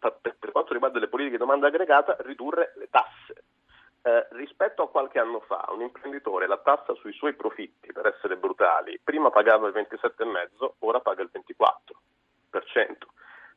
per 0.00 0.52
quanto 0.52 0.72
riguarda 0.72 0.98
le 0.98 1.08
politiche 1.08 1.36
di 1.36 1.44
domanda 1.44 1.66
aggregata, 1.66 2.16
ridurre 2.20 2.72
le 2.76 2.88
tasse 2.90 3.39
eh, 4.02 4.26
rispetto 4.30 4.82
a 4.82 4.88
qualche 4.88 5.18
anno 5.18 5.40
fa, 5.40 5.68
un 5.70 5.82
imprenditore 5.82 6.46
la 6.46 6.58
tassa 6.58 6.94
sui 6.94 7.12
suoi 7.12 7.34
profitti, 7.34 7.92
per 7.92 8.06
essere 8.06 8.36
brutali, 8.36 8.98
prima 9.02 9.30
pagava 9.30 9.68
il 9.68 9.74
27,5, 9.74 10.72
ora 10.78 11.00
paga 11.00 11.22
il 11.22 11.30
24%. 11.32 12.96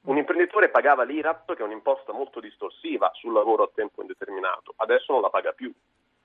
Un 0.04 0.18
imprenditore 0.18 0.70
pagava 0.70 1.04
l'IRAP, 1.04 1.56
che 1.56 1.62
è 1.62 1.66
un'imposta 1.66 2.12
molto 2.12 2.42
distorsiva 2.42 3.10
sul 3.14 3.32
lavoro 3.32 3.64
a 3.64 3.72
tempo 3.74 4.02
indeterminato, 4.02 4.74
adesso 4.78 5.14
non 5.14 5.22
la 5.22 5.30
paga 5.30 5.54
più. 5.54 5.74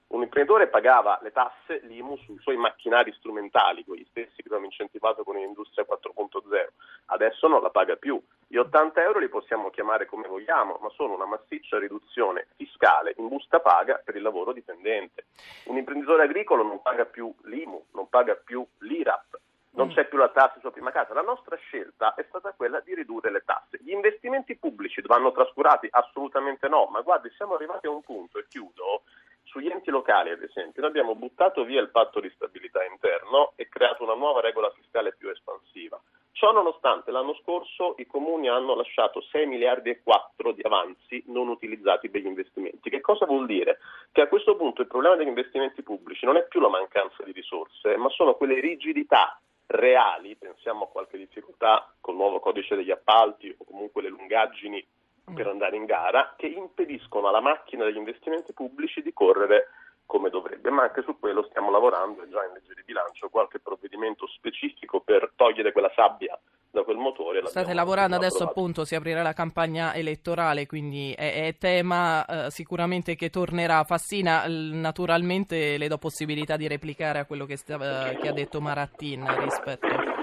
Un 0.09 0.23
imprenditore 0.23 0.69
pagava 0.69 1.19
le 1.23 1.33
tasse, 1.33 1.81
l'IMU, 1.83 2.17
sui 2.17 2.39
suoi 2.39 2.57
macchinari 2.57 3.13
strumentali, 3.13 3.85
quegli 3.85 4.07
stessi 4.09 4.37
che 4.37 4.47
abbiamo 4.47 4.65
incentivato 4.65 5.23
con 5.23 5.37
l'industria 5.37 5.85
4.0, 5.87 6.69
adesso 7.07 7.47
non 7.47 7.61
la 7.61 7.69
paga 7.69 7.97
più. 7.97 8.19
Gli 8.47 8.57
80 8.57 9.03
euro 9.03 9.19
li 9.19 9.29
possiamo 9.29 9.69
chiamare 9.69 10.07
come 10.07 10.27
vogliamo, 10.27 10.79
ma 10.81 10.89
sono 10.91 11.15
una 11.15 11.27
massiccia 11.27 11.79
riduzione 11.79 12.47
fiscale 12.57 13.13
in 13.19 13.29
busta 13.29 13.61
paga 13.61 14.01
per 14.03 14.17
il 14.17 14.23
lavoro 14.23 14.53
dipendente. 14.53 15.27
Un 15.65 15.77
imprenditore 15.77 16.23
agricolo 16.23 16.63
non 16.63 16.81
paga 16.81 17.05
più 17.05 17.31
l'IMU, 17.43 17.89
non 17.93 18.09
paga 18.09 18.35
più 18.35 18.67
l'IRAP, 18.79 19.39
non 19.73 19.89
mm. 19.89 19.91
c'è 19.91 20.09
più 20.09 20.17
la 20.17 20.31
tassa 20.31 20.59
sulla 20.59 20.73
prima 20.73 20.91
casa. 20.91 21.13
La 21.13 21.21
nostra 21.21 21.57
scelta 21.57 22.15
è 22.15 22.25
stata 22.29 22.55
quella 22.57 22.81
di 22.81 22.95
ridurre 22.95 23.31
le 23.31 23.43
tasse. 23.45 23.79
Gli 23.83 23.93
investimenti 23.93 24.57
pubblici 24.57 25.03
vanno 25.03 25.33
trascurati? 25.33 25.87
Assolutamente 25.91 26.67
no, 26.69 26.87
ma 26.87 27.03
guardi, 27.03 27.31
siamo 27.37 27.55
arrivati 27.55 27.87
a 27.87 27.91
un 27.91 28.01
punto, 28.01 28.39
e 28.39 28.47
chiudo, 28.49 29.03
sugli 29.49 29.69
enti 29.69 29.91
locali 29.91 30.31
ad 30.31 30.43
esempio, 30.43 30.83
noi 30.83 30.91
abbiamo 30.91 31.15
buttato 31.15 31.65
via 31.65 31.81
il 31.81 31.91
patto 31.91 32.21
di 32.21 32.31
stabilità 32.35 32.85
interno 32.85 33.53
e 33.57 33.69
creato 33.69 34.05
una 34.05 34.15
nuova 34.15 34.41
regola 34.41 34.71
fiscale 34.71 35.15
più 35.17 35.29
espansiva 35.29 36.01
Ciò 36.39 36.53
nonostante 36.53 37.11
l'anno 37.11 37.35
scorso 37.43 37.97
i 37.99 38.07
comuni 38.07 38.49
hanno 38.49 38.77
lasciato 38.77 39.21
6 39.21 39.45
miliardi 39.47 39.91
e 39.91 40.03
4 40.05 40.53
di 40.53 40.63
avanzi 40.63 41.21
non 41.27 41.49
utilizzati 41.49 42.09
per 42.11 42.21
gli 42.21 42.27
investimenti. 42.27 42.91
Che 42.91 43.01
cosa 43.01 43.27
vuol 43.27 43.45
dire? 43.45 43.79
Che 44.13 44.21
a 44.21 44.29
questo 44.29 44.55
punto 44.55 44.83
il 44.83 44.87
problema 44.87 45.17
degli 45.17 45.27
investimenti 45.27 45.83
pubblici 45.83 46.25
non 46.27 46.37
è 46.37 46.47
più 46.47 46.61
la 46.61 46.69
mancanza 46.69 47.25
di 47.25 47.33
risorse, 47.33 47.97
ma 47.97 48.09
sono 48.11 48.37
quelle 48.37 48.61
rigidità 48.61 49.37
reali, 49.67 50.37
pensiamo 50.37 50.85
a 50.85 50.89
qualche 50.89 51.19
difficoltà 51.19 51.93
col 52.01 52.15
nuovo 52.15 52.39
codice 52.39 52.77
degli 52.77 52.93
appalti 52.93 53.53
o 53.59 53.65
comunque 53.65 54.03
le 54.03 54.09
lungaggini 54.09 54.87
per 55.33 55.47
andare 55.47 55.77
in 55.77 55.85
gara, 55.85 56.35
che 56.37 56.47
impediscono 56.47 57.29
alla 57.29 57.41
macchina 57.41 57.85
degli 57.85 57.97
investimenti 57.97 58.53
pubblici 58.53 59.03
di 59.03 59.13
correre 59.13 59.69
come 60.09 60.31
dovrebbe, 60.31 60.71
ma 60.71 60.85
anche 60.85 61.03
su 61.03 61.19
quello 61.19 61.43
stiamo 61.51 61.71
lavorando 61.71 62.23
e 62.23 62.29
già 62.31 62.43
in 62.43 62.55
legge 62.55 62.73
di 62.75 62.83
bilancio 62.83 63.29
qualche 63.29 63.59
provvedimento 63.61 64.27
specifico 64.27 65.01
per 65.01 65.33
togliere 65.37 65.71
quella 65.71 65.93
sabbia 65.95 66.39
da 66.71 66.83
quel 66.83 66.97
motore. 66.97 67.47
State 67.47 67.75
lavorando 67.75 68.17
adesso 68.17 68.45
appunto, 68.45 68.87
si 68.87 68.95
aprirà 68.95 69.21
la 69.21 69.35
campagna 69.35 69.95
elettorale, 69.95 70.67
quindi 70.67 71.13
è, 71.13 71.47
è 71.47 71.57
tema 71.59 72.25
eh, 72.25 72.51
sicuramente 72.51 73.17
che 73.17 73.29
tornerà. 73.29 73.85
Fassina, 73.85 74.45
naturalmente 74.47 75.77
le 75.77 75.89
do 75.89 75.99
possibilità 75.99 76.57
di 76.57 76.69
replicare 76.69 77.19
a 77.19 77.27
quello 77.27 77.45
che, 77.45 77.57
stava, 77.57 78.11
che 78.19 78.29
ha 78.29 78.33
detto 78.33 78.63
Marattin 78.63 79.27
rispetto 79.43 80.18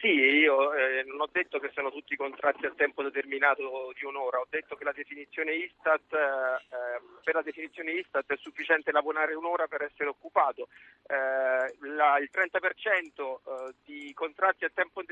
sì, 0.00 0.08
io 0.08 0.72
eh, 0.72 1.04
non 1.04 1.20
ho 1.20 1.28
detto 1.30 1.58
che 1.58 1.70
sono 1.74 1.90
tutti 1.92 2.16
contratti 2.16 2.64
a 2.64 2.72
tempo 2.74 3.02
determinato 3.02 3.92
di 3.94 4.06
un'ora, 4.06 4.40
ho 4.40 4.46
detto 4.48 4.74
che 4.74 4.84
la 4.84 4.92
definizione 4.92 5.52
Istat, 5.52 6.14
eh, 6.14 7.00
per 7.22 7.34
la 7.34 7.42
definizione 7.42 7.92
Istat 7.92 8.32
è 8.32 8.36
sufficiente 8.38 8.92
lavorare 8.92 9.34
un'ora 9.34 9.66
per 9.68 9.82
essere 9.82 10.08
occupato. 10.08 10.68
Eh, 11.06 11.76
la, 11.80 12.18
il 12.18 12.30
30% 12.32 13.10
eh, 13.12 13.74
di 13.84 14.10
contratti 14.14 14.64
a 14.64 14.70
tempo 14.72 15.02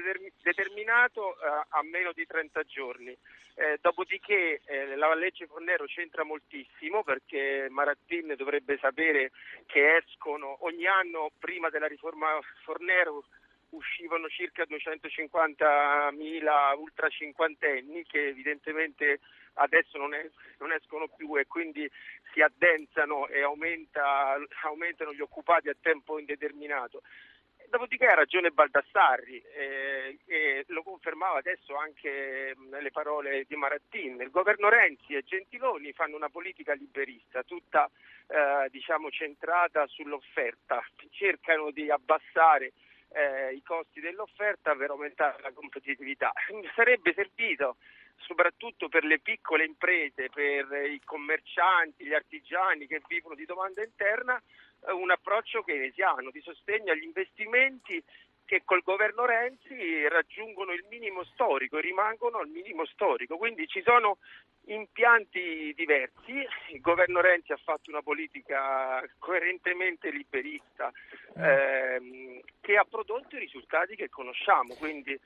determinato 0.42 1.34
eh, 1.34 1.66
a 1.68 1.82
meno 1.82 2.12
di 2.12 2.24
30 2.24 2.62
giorni. 2.62 3.14
Eh, 3.54 3.78
dopodiché 3.82 4.60
la 4.94 5.12
legge 5.16 5.48
Fornero 5.48 5.84
c'entra 5.86 6.22
moltissimo 6.22 7.02
perché 7.02 7.66
Marattin 7.68 8.34
dovrebbe 8.36 8.78
sapere 8.78 9.32
che 9.66 9.96
escono 9.96 10.58
ogni 10.60 10.86
anno 10.86 11.32
prima 11.40 11.68
della 11.68 11.88
riforma 11.88 12.38
Fornero 12.62 13.24
uscivano 13.70 14.28
circa 14.28 14.64
250.000 14.64 16.78
ultra 16.78 17.08
cinquantenni 17.08 18.04
che 18.04 18.28
evidentemente 18.28 19.20
adesso 19.54 19.98
non, 19.98 20.14
è, 20.14 20.30
non, 20.58 20.72
escono 20.72 21.08
più 21.08 21.36
e 21.36 21.46
quindi 21.46 21.90
si 22.32 22.40
addensano 22.40 23.26
e 23.28 23.42
aumenta, 23.42 24.36
aumentano 24.62 25.12
gli 25.12 25.20
occupati 25.20 25.68
a 25.68 25.76
tempo 25.80 26.18
indeterminato. 26.18 27.02
Dopodiché 27.68 28.06
ha 28.06 28.14
ragione 28.14 28.50
Baldassarri 28.50 29.42
eh, 29.42 30.18
e 30.24 30.64
lo 30.68 30.82
confermava 30.82 31.38
adesso 31.38 31.76
anche 31.76 32.56
nelle 32.70 32.90
parole 32.90 33.44
di 33.46 33.56
Marattin. 33.56 34.22
Il 34.22 34.30
governo 34.30 34.70
Renzi 34.70 35.14
e 35.14 35.22
Gentiloni 35.22 35.92
fanno 35.92 36.16
una 36.16 36.30
politica 36.30 36.72
liberista, 36.72 37.42
tutta 37.42 37.90
eh, 38.26 38.68
diciamo, 38.70 39.10
centrata 39.10 39.86
sull'offerta, 39.86 40.82
cercano 41.10 41.70
di 41.70 41.90
abbassare 41.90 42.72
eh, 43.10 43.54
i 43.54 43.62
costi 43.62 44.00
dell'offerta 44.00 44.74
per 44.74 44.90
aumentare 44.90 45.42
la 45.42 45.52
competitività. 45.52 46.32
Sarebbe 46.74 47.12
servito 47.14 47.76
soprattutto 48.18 48.88
per 48.88 49.04
le 49.04 49.20
piccole 49.20 49.64
imprese, 49.64 50.28
per 50.28 50.66
i 50.90 51.00
commercianti, 51.04 52.04
gli 52.04 52.14
artigiani 52.14 52.86
che 52.86 53.00
vivono 53.06 53.34
di 53.34 53.44
domanda 53.44 53.82
interna, 53.82 54.40
eh, 54.86 54.92
un 54.92 55.10
approccio 55.10 55.62
keynesiano 55.62 56.30
di 56.30 56.40
sostegno 56.40 56.92
agli 56.92 57.04
investimenti 57.04 58.02
che 58.44 58.62
col 58.64 58.82
governo 58.82 59.26
Renzi 59.26 60.08
raggiungono 60.08 60.72
il 60.72 60.82
minimo 60.88 61.22
storico 61.24 61.76
e 61.76 61.82
rimangono 61.82 62.38
al 62.38 62.48
minimo 62.48 62.86
storico. 62.86 63.36
Quindi 63.36 63.68
ci 63.68 63.82
sono 63.82 64.16
impianti 64.68 65.74
diversi. 65.76 66.32
Il 66.70 66.80
governo 66.80 67.20
Renzi 67.20 67.52
ha 67.52 67.60
fatto 67.62 67.90
una 67.90 68.00
politica 68.00 69.04
coerentemente 69.18 70.10
liberista 70.10 70.90
ehm, 71.36 72.40
che 72.68 72.76
ha 72.76 72.84
prodotto 72.84 73.34
i 73.34 73.38
risultati 73.38 73.96
che 73.96 74.10
conosciamo. 74.10 74.74
Quindi 74.74 75.18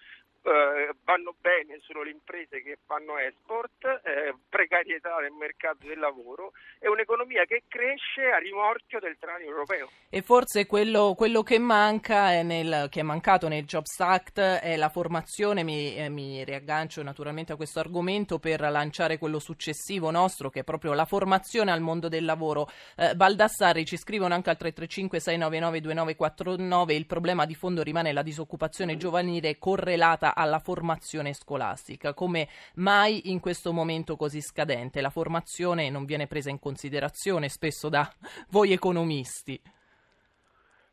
eh, 0.43 0.95
vanno 1.05 1.35
bene 1.41 1.79
solo 1.83 2.03
le 2.03 2.11
imprese 2.11 2.63
che 2.63 2.79
fanno 2.85 3.17
export, 3.19 3.85
eh, 4.05 4.35
precarietà 4.49 5.21
del 5.21 5.33
mercato 5.33 5.87
del 5.87 5.99
lavoro 5.99 6.53
e 6.79 6.89
un'economia 6.89 7.45
che 7.45 7.65
cresce 7.69 8.31
a 8.31 8.39
rimorchio 8.39 8.99
del 8.99 9.17
tranio 9.19 9.49
europeo. 9.49 9.89
E 10.09 10.23
forse 10.23 10.67
quello, 10.67 11.15
quello 11.17 11.43
che 11.43 11.59
manca, 11.59 12.33
è 12.33 12.43
nel, 12.43 12.89
che 12.91 13.01
è 13.01 13.03
mancato 13.03 13.49
nel 13.49 13.65
Jobs 13.65 13.99
Act 14.01 14.41
è 14.41 14.77
la 14.77 14.89
formazione, 14.89 15.63
mi, 15.63 15.97
eh, 15.97 16.09
mi 16.09 16.45
riaggancio 16.45 17.03
naturalmente 17.03 17.53
a 17.53 17.57
questo 17.57 17.79
argomento 17.79 18.39
per 18.39 18.61
lanciare 18.61 19.19
quello 19.19 19.39
successivo 19.39 20.11
nostro 20.11 20.51
che 20.51 20.61
è 20.61 20.65
proprio 20.65 20.93
la 20.93 21.05
formazione 21.05 21.71
al 21.71 21.81
mondo 21.81 22.09
del 22.09 22.25
lavoro. 22.25 22.69
Eh, 22.97 23.15
Baldassarri 23.15 23.85
ci 23.85 23.97
scrivono 23.97 24.35
anche 24.35 24.51
al 24.51 24.57
335 24.57 25.21
699 25.21 25.81
2949 25.81 26.95
il 26.95 27.07
problema 27.07 27.47
di 27.47 27.55
fondo 27.55 27.83
rimane 27.83 28.13
la 28.13 28.23
disoccupazione 28.23 28.97
giovanile 28.97 29.59
correlata 29.59 30.32
alla 30.35 30.59
formazione 30.59 31.33
scolastica. 31.33 32.15
Come 32.15 32.49
mai 32.77 33.31
in 33.31 33.41
questo 33.41 33.73
momento 33.73 34.17
così 34.17 34.41
scadente 34.41 35.01
la 35.01 35.11
formazione 35.11 35.91
non 35.91 36.05
viene 36.05 36.27
presa 36.27 36.51
in 36.51 36.59
considerazione 36.59 37.49
spesso 37.49 37.89
da 37.89 38.11
voi 38.51 38.73
economisti? 38.73 39.61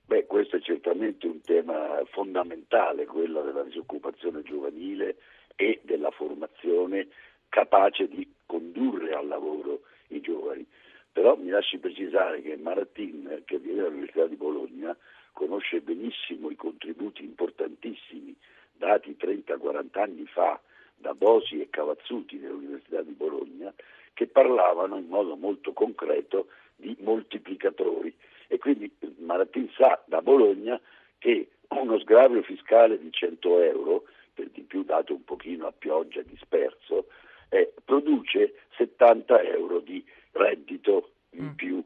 Beh, 0.05 0.25
questo 0.25 0.55
è 0.55 0.61
certamente 0.61 1.27
un 1.27 1.39
tema 1.41 2.01
fondamentale, 2.11 3.05
quello 3.05 3.43
della 3.43 3.63
disoccupazione 3.63 4.41
giovanile 4.41 5.17
e 5.55 5.81
della 5.83 6.09
formazione 6.09 7.07
capace 7.47 8.07
di 8.07 8.27
condurre 8.45 9.13
al 9.13 9.27
lavoro 9.27 9.81
i 10.07 10.19
giovani. 10.21 10.65
Però 11.11 11.35
mi 11.35 11.49
lasci 11.49 11.77
precisare 11.77 12.41
che 12.41 12.55
Maratin, 12.57 13.43
che 13.45 13.59
viene 13.59 13.81
dall'Università 13.81 14.25
di 14.25 14.35
Bologna, 14.35 14.95
conosce 15.33 15.81
benissimo 15.81 16.49
i 16.49 16.55
contributi 16.55 17.23
importantissimi 17.23 18.35
dati 18.79 19.15
30-40 19.19 19.99
anni 19.99 20.25
fa 20.25 20.59
da 20.95 21.13
Bosi 21.13 21.61
e 21.61 21.69
Cavazzuti 21.69 22.39
dell'Università 22.39 23.01
di 23.01 23.11
Bologna, 23.11 23.73
che 24.13 24.27
parlavano 24.27 24.97
in 24.97 25.07
modo 25.07 25.35
molto 25.35 25.73
concreto 25.73 26.47
di 26.75 26.95
moltiplicatori. 26.99 28.13
E 28.47 28.57
quindi 28.57 28.91
Maratin 29.17 29.69
sa 29.75 30.01
da 30.05 30.21
Bologna 30.21 30.79
che 31.19 31.49
uno 31.69 31.99
sgravio 31.99 32.41
fiscale 32.41 32.99
di 32.99 33.11
100 33.11 33.61
euro, 33.61 34.03
per 34.33 34.49
di 34.49 34.61
più 34.61 34.83
dato 34.83 35.13
un 35.13 35.23
pochino 35.23 35.67
a 35.67 35.73
pioggia 35.77 36.21
disperso, 36.21 37.07
eh, 37.49 37.73
produce 37.83 38.55
70 38.77 39.41
euro 39.43 39.79
di 39.79 40.03
reddito 40.31 41.11
in 41.31 41.45
mm. 41.45 41.55
più, 41.55 41.83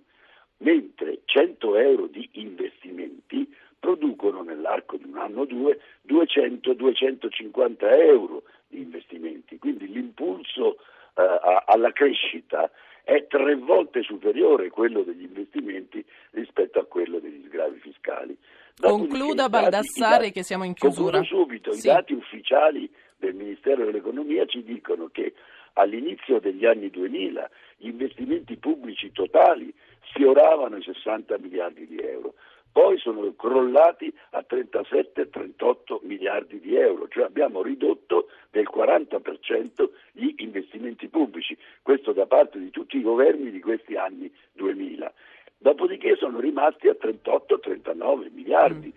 mentre 0.64 1.20
100 1.26 1.76
euro 1.78 2.08
di 2.08 2.28
investimenti 2.34 3.48
producono 3.80 4.42
nell'arco 4.44 4.98
di 4.98 5.04
un 5.06 5.18
anno 5.18 5.42
o 5.42 5.46
due 5.46 5.80
200-250 6.08 7.76
euro 8.00 8.44
di 8.68 8.80
investimenti, 8.82 9.58
quindi 9.60 9.92
l'impulso 9.92 10.78
eh, 11.16 11.64
alla 11.66 11.92
crescita 11.92 12.72
è 13.04 13.28
tre 13.28 13.56
volte 13.56 14.02
superiore 14.02 14.70
quello 14.70 15.02
degli 15.02 15.24
investimenti 15.24 16.04
rispetto 16.32 16.80
a 16.80 16.86
quello 16.86 17.20
degli 17.20 17.46
sgravi 17.48 17.80
fiscali. 17.80 18.38
Concluda 18.80 19.50
Baldassare 19.50 20.32
che 20.32 20.44
siamo 20.44 20.64
in 20.64 20.74
chiusura. 20.74 21.18
Concludo 21.18 21.44
subito, 21.44 21.72
sì. 21.74 21.88
i 21.88 21.92
dati 21.92 22.14
ufficiali 22.14 22.90
del 23.18 23.36
Ministero 23.36 23.84
dell'Economia 23.84 24.46
ci 24.46 24.64
dicono 24.64 25.10
che 25.12 25.34
all'inizio 25.74 26.40
degli 26.40 26.66
anni 26.66 26.90
2000 26.90 27.50
gli 27.78 27.88
investimenti 27.88 28.58
pubblici 28.58 29.12
totali 29.12 29.74
sfioravano 30.10 30.78
i 30.78 30.84
60 30.84 31.38
miliardi 31.38 31.88
di 31.88 31.98
euro 31.98 32.34
poi 32.74 32.98
sono 32.98 33.32
crollati 33.36 34.12
a 34.32 34.44
37-38 34.50 36.00
miliardi 36.02 36.60
di 36.60 36.76
euro, 36.76 37.08
cioè 37.08 37.26
abbiamo 37.26 37.62
ridotto 37.62 38.30
del 38.50 38.68
40% 38.76 39.90
gli 40.12 40.34
investimenti 40.38 41.08
pubblici, 41.08 41.56
questo 41.84 42.14
da 42.14 42.26
parte 42.26 42.58
di 42.58 42.72
tutti 42.72 42.98
i 42.98 43.04
governi 43.04 43.52
di 43.52 43.62
questi 43.62 43.96
anni 43.96 44.30
2000. 44.54 45.14
Dopodiché 45.60 46.16
sono 46.16 46.40
rimasti 46.40 46.88
a 46.88 46.98
38-39 47.00 48.32
miliardi 48.34 48.92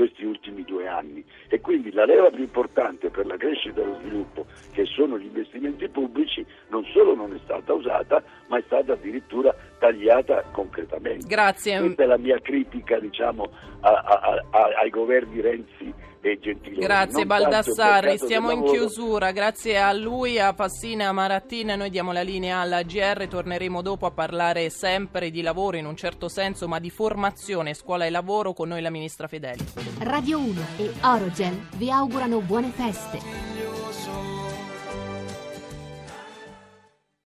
questi 0.00 0.24
ultimi 0.24 0.64
due 0.64 0.88
anni 0.88 1.22
e 1.48 1.60
quindi 1.60 1.92
la 1.92 2.06
leva 2.06 2.30
più 2.30 2.40
importante 2.40 3.10
per 3.10 3.26
la 3.26 3.36
crescita 3.36 3.82
e 3.82 3.84
lo 3.84 3.98
sviluppo, 4.00 4.46
che 4.72 4.86
sono 4.86 5.18
gli 5.18 5.26
investimenti 5.26 5.86
pubblici, 5.90 6.44
non 6.68 6.86
solo 6.86 7.14
non 7.14 7.34
è 7.34 7.38
stata 7.44 7.74
usata, 7.74 8.22
ma 8.46 8.56
è 8.56 8.62
stata 8.64 8.94
addirittura 8.94 9.54
tagliata 9.78 10.42
concretamente. 10.52 11.26
Grazie. 11.26 11.80
Questa 11.80 12.02
è 12.02 12.06
la 12.06 12.16
mia 12.16 12.38
critica 12.40 12.98
diciamo, 12.98 13.50
a, 13.80 13.90
a, 13.90 14.42
a, 14.50 14.68
ai 14.80 14.88
governi 14.88 15.42
Renzi 15.42 15.92
e 16.32 16.38
Gentiloni. 16.38 16.84
Grazie 16.84 17.26
Baldassarri, 17.26 18.18
stiamo 18.18 18.50
in 18.50 18.64
chiusura, 18.64 19.32
grazie 19.32 19.78
a 19.78 19.92
lui, 19.92 20.38
a 20.38 20.52
Fassina 20.52 21.04
e 21.04 21.06
a 21.06 21.12
Marattina, 21.12 21.76
noi 21.76 21.90
diamo 21.90 22.12
la 22.12 22.22
linea 22.22 22.58
alla 22.58 22.82
GR, 22.82 23.26
torneremo 23.28 23.82
dopo 23.82 24.06
a 24.06 24.10
parlare 24.10 24.70
sempre 24.70 25.30
di 25.30 25.42
lavoro 25.42 25.76
in 25.76 25.86
un 25.86 25.96
certo 25.96 26.28
senso, 26.28 26.68
ma 26.68 26.78
di 26.78 26.90
formazione, 26.90 27.74
scuola 27.74 28.04
e 28.06 28.10
lavoro 28.10 28.52
con 28.52 28.68
noi 28.68 28.80
la 28.80 28.90
ministra 28.90 29.28
Fedeli. 29.28 29.64
Radio 30.00 30.38
1 30.38 30.60
e 30.78 30.90
Orogel 31.02 31.68
vi 31.76 31.90
augurano 31.90 32.40
buone 32.40 32.68
feste. 32.68 33.59